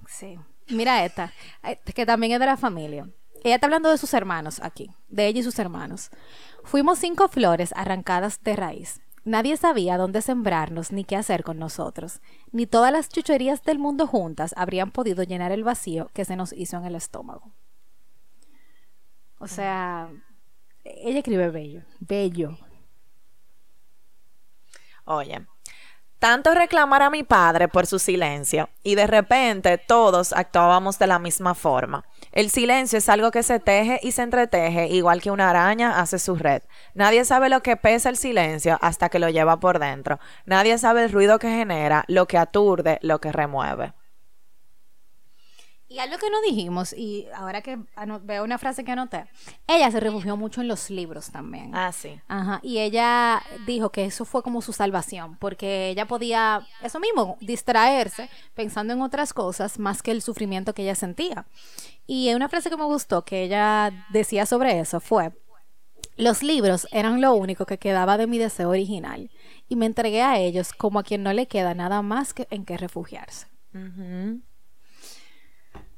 Sí. 0.08 0.40
Mira 0.70 1.06
esta, 1.06 1.32
eh, 1.64 1.80
que 1.94 2.06
también 2.06 2.34
es 2.34 2.40
de 2.40 2.46
la 2.46 2.58
familia. 2.58 3.08
Ella 3.44 3.56
está 3.56 3.68
hablando 3.68 3.90
de 3.90 3.98
sus 3.98 4.14
hermanos 4.14 4.60
aquí, 4.64 4.90
de 5.08 5.28
ella 5.28 5.42
y 5.42 5.44
sus 5.44 5.60
hermanos. 5.60 6.10
Fuimos 6.64 6.98
cinco 6.98 7.28
flores 7.28 7.72
arrancadas 7.76 8.42
de 8.44 8.56
raíz. 8.56 9.02
Nadie 9.24 9.58
sabía 9.58 9.98
dónde 9.98 10.22
sembrarnos 10.22 10.92
ni 10.92 11.04
qué 11.04 11.16
hacer 11.16 11.44
con 11.44 11.60
nosotros. 11.60 12.22
Ni 12.52 12.66
todas 12.66 12.92
las 12.92 13.10
chucherías 13.10 13.64
del 13.64 13.80
mundo 13.80 14.08
juntas 14.08 14.54
habrían 14.58 14.92
podido 14.92 15.24
llenar 15.24 15.52
el 15.52 15.64
vacío 15.64 16.10
que 16.14 16.26
se 16.26 16.36
nos 16.36 16.54
hizo 16.54 16.78
en 16.78 16.86
el 16.86 16.96
estómago. 16.96 17.52
O 19.40 19.48
sea, 19.48 20.10
ella 20.84 21.20
escribe 21.20 21.50
bello, 21.50 21.84
bello. 22.00 22.58
Oye, 25.06 25.46
tanto 26.26 26.56
reclamar 26.56 27.04
a 27.04 27.12
mi 27.12 27.22
padre 27.22 27.68
por 27.68 27.86
su 27.86 28.00
silencio 28.00 28.68
y 28.82 28.96
de 28.96 29.06
repente 29.06 29.78
todos 29.78 30.34
actuábamos 30.34 30.98
de 30.98 31.06
la 31.06 31.20
misma 31.20 31.54
forma. 31.54 32.04
El 32.32 32.50
silencio 32.50 32.98
es 32.98 33.10
algo 33.10 33.30
que 33.30 33.44
se 33.44 33.60
teje 33.60 34.00
y 34.02 34.12
se 34.12 34.24
entreteje 34.24 34.88
igual 34.88 35.22
que 35.22 35.30
una 35.30 35.52
araña 35.52 36.00
hace 36.00 36.18
su 36.18 36.34
red. 36.34 36.64
Nadie 36.96 37.26
sabe 37.26 37.48
lo 37.48 37.62
que 37.62 37.78
pesa 37.78 38.10
el 38.10 38.18
silencio 38.18 38.80
hasta 38.82 39.10
que 39.10 39.20
lo 39.20 39.30
lleva 39.30 39.60
por 39.60 39.78
dentro. 39.78 40.20
Nadie 40.48 40.80
sabe 40.80 41.04
el 41.04 41.12
ruido 41.12 41.38
que 41.38 41.50
genera, 41.50 42.06
lo 42.08 42.26
que 42.26 42.40
aturde, 42.40 42.98
lo 43.04 43.22
que 43.22 43.32
remueve. 43.32 43.94
Y 45.96 46.00
algo 46.00 46.18
que 46.18 46.30
no 46.30 46.42
dijimos, 46.42 46.92
y 46.92 47.26
ahora 47.34 47.62
que 47.62 47.80
veo 48.24 48.44
una 48.44 48.58
frase 48.58 48.84
que 48.84 48.92
anoté, 48.92 49.28
ella 49.66 49.90
se 49.90 50.02
refugió 50.02 50.36
mucho 50.36 50.60
en 50.60 50.68
los 50.68 50.90
libros 50.90 51.32
también. 51.32 51.74
Ah, 51.74 51.94
sí. 51.94 52.20
Ajá, 52.28 52.60
y 52.62 52.80
ella 52.80 53.42
dijo 53.66 53.92
que 53.92 54.04
eso 54.04 54.26
fue 54.26 54.44
como 54.44 54.62
su 54.62 54.74
salvación, 54.74 55.38
porque 55.38 55.88
ella 55.88 56.06
podía, 56.06 56.68
eso 56.84 57.00
mismo, 57.00 57.38
distraerse 57.40 58.30
pensando 58.56 58.92
en 58.92 59.02
otras 59.02 59.32
cosas 59.32 59.80
más 59.80 60.04
que 60.04 60.12
el 60.12 60.22
sufrimiento 60.22 60.74
que 60.74 60.82
ella 60.82 60.96
sentía. 60.96 61.46
Y 62.06 62.34
una 62.34 62.50
frase 62.50 62.70
que 62.70 62.76
me 62.76 62.84
gustó 62.84 63.24
que 63.24 63.44
ella 63.44 64.06
decía 64.10 64.46
sobre 64.46 64.82
eso 64.82 65.00
fue, 65.00 65.32
los 66.18 66.44
libros 66.44 66.90
eran 66.92 67.22
lo 67.22 67.36
único 67.36 67.66
que 67.66 67.78
quedaba 67.78 68.18
de 68.18 68.28
mi 68.28 68.38
deseo 68.38 68.68
original, 68.68 69.32
y 69.70 69.78
me 69.78 69.86
entregué 69.86 70.24
a 70.24 70.40
ellos 70.40 70.74
como 70.74 71.00
a 71.00 71.04
quien 71.04 71.24
no 71.24 71.32
le 71.32 71.48
queda 71.48 71.74
nada 71.74 72.02
más 72.02 72.34
que 72.34 72.50
en 72.50 72.66
que 72.66 72.76
refugiarse. 72.76 73.48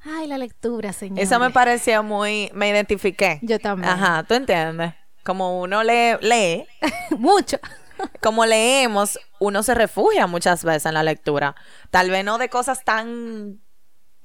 Ay, 0.04 0.28
la 0.28 0.38
lectura, 0.38 0.94
señor. 0.94 1.20
Eso 1.20 1.40
me 1.40 1.50
pareció 1.50 2.04
muy, 2.04 2.50
me 2.54 2.70
identifiqué. 2.70 3.40
Yo 3.42 3.60
también. 3.60 3.92
Ajá, 3.92 4.24
tú 4.24 4.36
entiendes. 4.36 4.94
Como 5.24 5.60
uno 5.60 5.84
lee, 5.84 6.16
lee, 6.22 6.66
Mucho. 7.18 7.58
como 8.22 8.46
leemos, 8.46 9.20
uno 9.40 9.64
se 9.64 9.74
refugia 9.74 10.28
muchas 10.28 10.64
veces 10.64 10.86
en 10.86 10.94
la 10.94 11.04
lectura. 11.04 11.56
Tal 11.90 12.10
vez 12.10 12.24
no 12.24 12.38
de 12.38 12.50
cosas 12.50 12.84
tan 12.84 13.60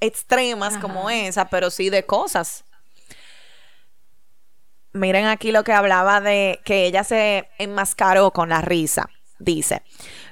extremas 0.00 0.78
como 0.78 1.10
esa, 1.10 1.48
pero 1.48 1.70
sí 1.70 1.90
de 1.90 2.04
cosas. 2.04 2.64
Miren 4.92 5.26
aquí 5.26 5.52
lo 5.52 5.64
que 5.64 5.72
hablaba 5.72 6.20
de 6.20 6.60
que 6.64 6.84
ella 6.86 7.04
se 7.04 7.48
enmascaró 7.58 8.32
con 8.32 8.48
la 8.48 8.60
risa. 8.60 9.08
Dice, 9.38 9.82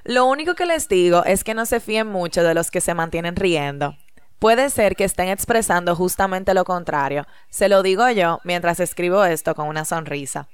lo 0.05 0.26
único 0.26 0.55
que 0.55 0.66
les 0.66 0.88
digo 0.88 1.24
es 1.24 1.42
que 1.42 1.55
no 1.55 1.66
se 1.66 1.81
fíen 1.81 2.07
mucho 2.07 2.44
de 2.44 2.55
los 2.55 2.70
que 2.70 2.81
se 2.81 2.94
mantienen 2.94 3.35
riendo. 3.35 3.96
Puede 4.40 4.70
ser 4.70 4.96
que 4.96 5.05
estén 5.05 5.29
expresando 5.29 5.94
justamente 5.94 6.55
lo 6.55 6.64
contrario. 6.64 7.26
Se 7.50 7.68
lo 7.68 7.83
digo 7.83 8.09
yo 8.11 8.40
mientras 8.42 8.81
escribo 8.81 9.24
esto 9.24 9.55
con 9.55 9.68
una 9.68 9.85
sonrisa. 9.85 10.48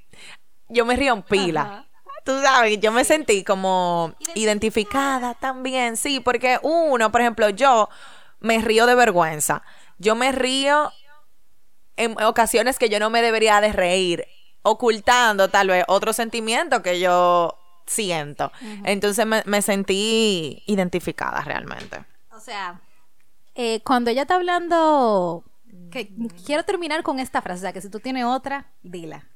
Yo 0.67 0.85
me 0.85 0.97
río 0.97 1.13
en 1.13 1.23
pila. 1.23 1.61
Ajá. 1.61 1.87
Tú 2.25 2.37
sabes, 2.41 2.77
yo 2.81 2.91
me 2.91 3.05
sentí 3.05 3.45
como 3.45 4.13
identificada 4.35 5.33
también, 5.35 5.95
sí, 5.95 6.19
porque 6.19 6.59
uno, 6.61 7.09
por 7.09 7.21
ejemplo, 7.21 7.47
yo 7.47 7.87
me 8.41 8.59
río 8.59 8.85
de 8.85 8.95
vergüenza. 8.95 9.63
Yo 9.97 10.13
me 10.13 10.33
río 10.33 10.91
en 11.95 12.21
ocasiones 12.21 12.77
que 12.77 12.89
yo 12.89 12.99
no 12.99 13.09
me 13.09 13.21
debería 13.21 13.61
de 13.61 13.71
reír, 13.71 14.25
ocultando 14.61 15.47
tal 15.47 15.69
vez 15.69 15.85
otro 15.87 16.11
sentimiento 16.11 16.83
que 16.83 16.99
yo 16.99 17.57
siento. 17.85 18.51
Entonces 18.83 19.25
me, 19.25 19.41
me 19.45 19.61
sentí 19.61 20.63
identificada 20.67 21.39
realmente. 21.39 22.03
O 22.31 22.41
sea, 22.41 22.81
eh, 23.57 23.81
cuando 23.83 24.11
ella 24.11 24.21
está 24.21 24.35
hablando, 24.35 25.43
que 25.91 26.11
quiero 26.45 26.63
terminar 26.63 27.01
con 27.01 27.19
esta 27.19 27.41
frase, 27.41 27.59
o 27.59 27.61
sea, 27.63 27.73
que 27.73 27.81
si 27.81 27.89
tú 27.89 27.99
tienes 27.99 28.23
otra, 28.23 28.71
dila. 28.83 29.27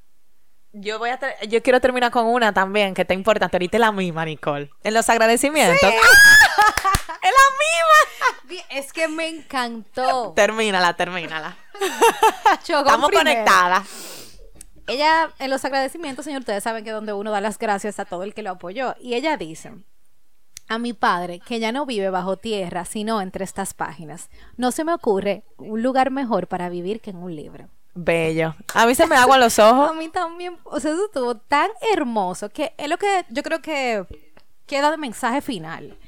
Yo 0.72 0.98
voy 0.98 1.10
a 1.10 1.18
yo 1.48 1.62
quiero 1.62 1.80
terminar 1.80 2.12
con 2.12 2.26
una 2.26 2.54
también 2.54 2.94
que 2.94 3.02
está 3.02 3.14
importante. 3.14 3.56
Ahorita 3.56 3.76
es 3.76 3.80
la 3.80 3.92
misma, 3.92 4.24
Nicole. 4.24 4.70
En 4.84 4.94
los 4.94 5.10
agradecimientos. 5.10 5.82
¡Ah! 5.82 5.88
¡Es 7.22 7.30
la 7.30 8.54
misma! 8.54 8.62
Es 8.70 8.92
que 8.92 9.08
me 9.08 9.28
encantó. 9.28 10.32
Termínala, 10.34 10.94
termínala. 10.94 11.58
Chocó 12.62 12.80
Estamos 12.86 13.08
primero. 13.08 13.30
conectadas. 13.30 13.88
Ella, 14.86 15.30
en 15.40 15.50
los 15.50 15.64
agradecimientos, 15.64 16.24
señor, 16.24 16.40
ustedes 16.40 16.62
saben 16.62 16.84
que 16.84 16.90
es 16.90 16.94
donde 16.94 17.12
uno 17.12 17.32
da 17.32 17.40
las 17.40 17.58
gracias 17.58 17.98
a 17.98 18.04
todo 18.04 18.22
el 18.22 18.34
que 18.34 18.42
lo 18.42 18.50
apoyó. 18.50 18.94
Y 19.00 19.14
ella 19.14 19.36
dice, 19.36 19.72
a 20.72 20.78
mi 20.78 20.92
padre, 20.92 21.40
que 21.40 21.60
ya 21.60 21.72
no 21.72 21.86
vive 21.86 22.10
bajo 22.10 22.36
tierra, 22.36 22.84
sino 22.84 23.20
entre 23.20 23.44
estas 23.44 23.74
páginas, 23.74 24.30
no 24.56 24.72
se 24.72 24.84
me 24.84 24.94
ocurre 24.94 25.44
un 25.58 25.82
lugar 25.82 26.10
mejor 26.10 26.48
para 26.48 26.68
vivir 26.68 27.00
que 27.00 27.10
en 27.10 27.16
un 27.16 27.34
libro. 27.34 27.68
Bello. 27.94 28.54
A 28.74 28.86
mí 28.86 28.94
se 28.94 29.06
me 29.06 29.16
aguan 29.16 29.40
los 29.40 29.58
ojos. 29.58 29.90
A 29.90 29.94
mí 29.94 30.08
también, 30.08 30.58
o 30.64 30.80
sea, 30.80 30.92
eso 30.92 31.06
estuvo 31.06 31.36
tan 31.36 31.70
hermoso 31.92 32.48
que 32.48 32.74
es 32.78 32.88
lo 32.88 32.96
que 32.96 33.24
yo 33.28 33.42
creo 33.42 33.60
que 33.60 34.06
queda 34.66 34.90
de 34.90 34.96
mensaje 34.96 35.40
final. 35.40 35.98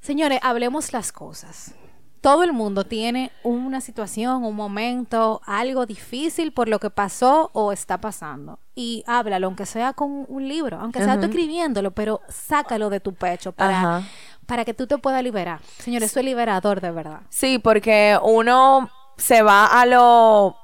Señores, 0.00 0.40
hablemos 0.42 0.92
las 0.92 1.12
cosas. 1.12 1.74
Todo 2.22 2.44
el 2.44 2.52
mundo 2.52 2.84
tiene 2.84 3.32
una 3.42 3.80
situación, 3.80 4.44
un 4.44 4.54
momento, 4.54 5.40
algo 5.44 5.86
difícil 5.86 6.52
por 6.52 6.68
lo 6.68 6.78
que 6.78 6.88
pasó 6.88 7.50
o 7.52 7.72
está 7.72 8.00
pasando. 8.00 8.60
Y 8.76 9.02
háblalo, 9.08 9.48
aunque 9.48 9.66
sea 9.66 9.92
con 9.92 10.24
un 10.28 10.46
libro, 10.46 10.78
aunque 10.80 11.00
sea 11.00 11.18
tú 11.18 11.26
escribiéndolo, 11.26 11.90
pero 11.90 12.20
sácalo 12.28 12.90
de 12.90 13.00
tu 13.00 13.12
pecho 13.12 13.50
para, 13.50 13.78
Ajá. 13.78 14.02
para 14.46 14.64
que 14.64 14.72
tú 14.72 14.86
te 14.86 14.98
puedas 14.98 15.20
liberar. 15.24 15.60
Señores, 15.78 16.12
eso 16.12 16.20
es 16.20 16.24
liberador 16.26 16.80
de 16.80 16.92
verdad. 16.92 17.22
Sí, 17.28 17.58
porque 17.58 18.16
uno 18.22 18.88
se 19.16 19.42
va 19.42 19.66
a 19.66 19.84
lo... 19.84 20.56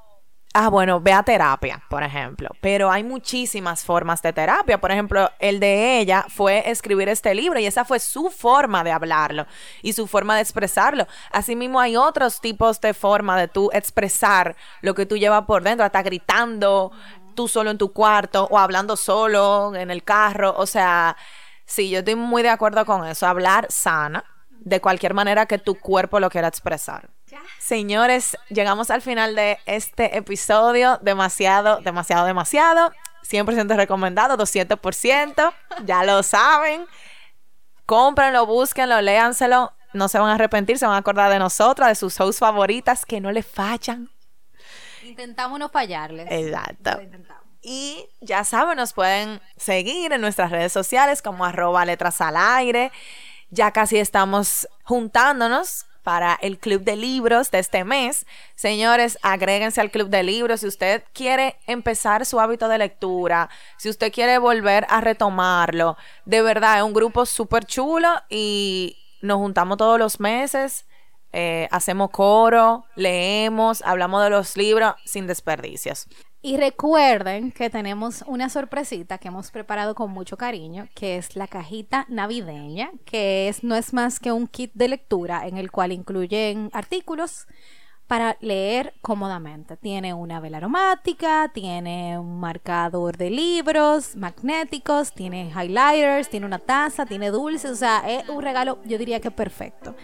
Ah, 0.60 0.70
bueno, 0.70 1.00
ve 1.00 1.12
a 1.12 1.22
terapia, 1.22 1.80
por 1.88 2.02
ejemplo. 2.02 2.48
Pero 2.60 2.90
hay 2.90 3.04
muchísimas 3.04 3.84
formas 3.84 4.20
de 4.22 4.32
terapia. 4.32 4.80
Por 4.80 4.90
ejemplo, 4.90 5.30
el 5.38 5.60
de 5.60 6.00
ella 6.00 6.26
fue 6.28 6.68
escribir 6.68 7.08
este 7.08 7.32
libro 7.32 7.60
y 7.60 7.66
esa 7.66 7.84
fue 7.84 8.00
su 8.00 8.28
forma 8.28 8.82
de 8.82 8.90
hablarlo 8.90 9.46
y 9.82 9.92
su 9.92 10.08
forma 10.08 10.34
de 10.34 10.42
expresarlo. 10.42 11.06
Asimismo, 11.30 11.78
hay 11.78 11.94
otros 11.94 12.40
tipos 12.40 12.80
de 12.80 12.92
forma 12.92 13.38
de 13.38 13.46
tú 13.46 13.70
expresar 13.72 14.56
lo 14.82 14.96
que 14.96 15.06
tú 15.06 15.16
llevas 15.16 15.44
por 15.44 15.62
dentro, 15.62 15.86
hasta 15.86 16.02
gritando 16.02 16.90
tú 17.36 17.46
solo 17.46 17.70
en 17.70 17.78
tu 17.78 17.92
cuarto 17.92 18.48
o 18.50 18.58
hablando 18.58 18.96
solo 18.96 19.72
en 19.76 19.92
el 19.92 20.02
carro. 20.02 20.56
O 20.56 20.66
sea, 20.66 21.16
sí, 21.66 21.88
yo 21.88 22.00
estoy 22.00 22.16
muy 22.16 22.42
de 22.42 22.50
acuerdo 22.50 22.84
con 22.84 23.06
eso. 23.06 23.28
Hablar 23.28 23.66
sana 23.70 24.24
de 24.50 24.80
cualquier 24.80 25.14
manera 25.14 25.46
que 25.46 25.58
tu 25.58 25.76
cuerpo 25.76 26.18
lo 26.18 26.28
quiera 26.30 26.48
expresar. 26.48 27.10
Señores, 27.58 28.36
llegamos 28.48 28.90
al 28.90 29.02
final 29.02 29.34
de 29.34 29.58
este 29.66 30.16
episodio. 30.16 30.98
Demasiado, 31.02 31.80
demasiado, 31.80 32.26
demasiado. 32.26 32.92
100% 33.28 33.76
recomendado, 33.76 34.36
200%. 34.36 35.52
Ya 35.84 36.04
lo 36.04 36.22
saben. 36.22 36.86
Cómprenlo, 37.86 38.46
búsquenlo, 38.46 39.00
léanselo. 39.00 39.72
no 39.94 40.08
se 40.08 40.18
van 40.18 40.30
a 40.30 40.34
arrepentir, 40.34 40.78
se 40.78 40.86
van 40.86 40.94
a 40.94 40.98
acordar 40.98 41.30
de 41.30 41.38
nosotras, 41.38 41.88
de 41.88 41.94
sus 41.94 42.18
hosts 42.20 42.38
favoritas 42.38 43.06
que 43.06 43.20
no 43.20 43.32
le 43.32 43.42
fallan. 43.42 44.10
Intentamos 45.02 45.58
no 45.58 45.68
fallarles. 45.68 46.28
Exacto. 46.30 47.00
Y 47.62 48.08
ya 48.20 48.44
saben, 48.44 48.76
nos 48.76 48.92
pueden 48.92 49.40
seguir 49.56 50.12
en 50.12 50.20
nuestras 50.20 50.50
redes 50.50 50.72
sociales 50.72 51.22
como 51.22 51.44
arroba 51.44 51.84
letras 51.84 52.20
al 52.20 52.36
aire. 52.36 52.92
Ya 53.50 53.72
casi 53.72 53.98
estamos 53.98 54.68
juntándonos 54.84 55.86
para 56.02 56.38
el 56.40 56.58
club 56.58 56.82
de 56.82 56.96
libros 56.96 57.50
de 57.50 57.58
este 57.58 57.84
mes. 57.84 58.26
Señores, 58.54 59.18
agréguense 59.22 59.80
al 59.80 59.90
club 59.90 60.08
de 60.08 60.22
libros. 60.22 60.60
Si 60.60 60.66
usted 60.66 61.02
quiere 61.12 61.56
empezar 61.66 62.24
su 62.26 62.40
hábito 62.40 62.68
de 62.68 62.78
lectura, 62.78 63.50
si 63.76 63.88
usted 63.88 64.12
quiere 64.12 64.38
volver 64.38 64.86
a 64.88 65.00
retomarlo, 65.00 65.96
de 66.24 66.42
verdad 66.42 66.78
es 66.78 66.82
un 66.82 66.92
grupo 66.92 67.26
súper 67.26 67.64
chulo 67.64 68.08
y 68.28 68.96
nos 69.22 69.38
juntamos 69.38 69.76
todos 69.76 69.98
los 69.98 70.20
meses. 70.20 70.86
Eh, 71.32 71.68
hacemos 71.70 72.10
coro, 72.10 72.86
leemos, 72.94 73.82
hablamos 73.82 74.24
de 74.24 74.30
los 74.30 74.56
libros 74.56 74.94
sin 75.04 75.26
desperdicios. 75.26 76.06
Y 76.40 76.56
recuerden 76.56 77.50
que 77.50 77.68
tenemos 77.68 78.22
una 78.28 78.48
sorpresita 78.48 79.18
que 79.18 79.26
hemos 79.26 79.50
preparado 79.50 79.96
con 79.96 80.12
mucho 80.12 80.36
cariño, 80.36 80.88
que 80.94 81.16
es 81.16 81.34
la 81.34 81.48
cajita 81.48 82.06
navideña, 82.08 82.92
que 83.04 83.48
es, 83.48 83.64
no 83.64 83.74
es 83.74 83.92
más 83.92 84.20
que 84.20 84.30
un 84.30 84.46
kit 84.46 84.70
de 84.74 84.86
lectura 84.86 85.48
en 85.48 85.58
el 85.58 85.72
cual 85.72 85.90
incluyen 85.90 86.70
artículos 86.72 87.48
para 88.08 88.38
leer 88.40 88.94
cómodamente. 89.02 89.76
Tiene 89.76 90.14
una 90.14 90.40
vela 90.40 90.56
aromática, 90.56 91.50
tiene 91.52 92.18
un 92.18 92.40
marcador 92.40 93.18
de 93.18 93.30
libros 93.30 94.16
magnéticos, 94.16 95.12
tiene 95.12 95.52
highlighters, 95.54 96.30
tiene 96.30 96.46
una 96.46 96.58
taza, 96.58 97.04
tiene 97.04 97.30
dulces, 97.30 97.70
o 97.70 97.76
sea, 97.76 98.02
es 98.08 98.28
un 98.28 98.42
regalo 98.42 98.78
yo 98.84 98.98
diría 98.98 99.20
que 99.20 99.30
perfecto. 99.30 99.94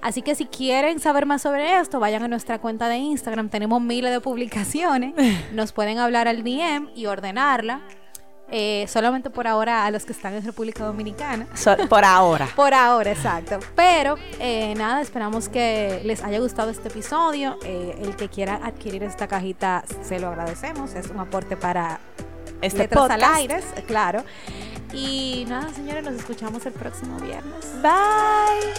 Así 0.00 0.22
que 0.22 0.34
si 0.34 0.46
quieren 0.46 0.98
saber 0.98 1.26
más 1.26 1.42
sobre 1.42 1.78
esto, 1.78 2.00
vayan 2.00 2.22
a 2.22 2.28
nuestra 2.28 2.58
cuenta 2.58 2.88
de 2.88 2.96
Instagram. 2.96 3.50
Tenemos 3.50 3.82
miles 3.82 4.10
de 4.10 4.20
publicaciones. 4.20 5.14
Nos 5.52 5.72
pueden 5.72 5.98
hablar 5.98 6.26
al 6.26 6.42
DM 6.42 6.88
y 6.96 7.04
ordenarla. 7.04 7.82
Eh, 8.52 8.86
solamente 8.88 9.30
por 9.30 9.46
ahora 9.46 9.84
a 9.86 9.90
los 9.90 10.04
que 10.04 10.12
están 10.12 10.34
en 10.34 10.44
República 10.44 10.84
Dominicana. 10.84 11.46
por 11.88 12.04
ahora. 12.04 12.48
por 12.56 12.74
ahora, 12.74 13.12
exacto. 13.12 13.60
Pero 13.76 14.16
eh, 14.40 14.74
nada, 14.76 15.00
esperamos 15.00 15.48
que 15.48 16.00
les 16.04 16.22
haya 16.24 16.40
gustado 16.40 16.70
este 16.70 16.88
episodio. 16.88 17.58
Eh, 17.64 17.96
el 18.02 18.16
que 18.16 18.28
quiera 18.28 18.60
adquirir 18.62 19.04
esta 19.04 19.28
cajita, 19.28 19.84
se 20.02 20.18
lo 20.18 20.28
agradecemos. 20.28 20.94
Es 20.94 21.08
un 21.08 21.20
aporte 21.20 21.56
para 21.56 22.00
este 22.60 22.78
Letras 22.78 23.10
al 23.10 23.22
aire, 23.22 23.60
claro. 23.86 24.24
Y 24.92 25.44
nada, 25.48 25.72
señores, 25.72 26.02
nos 26.02 26.14
escuchamos 26.14 26.66
el 26.66 26.72
próximo 26.72 27.18
viernes. 27.20 27.66
Bye. 27.80 28.70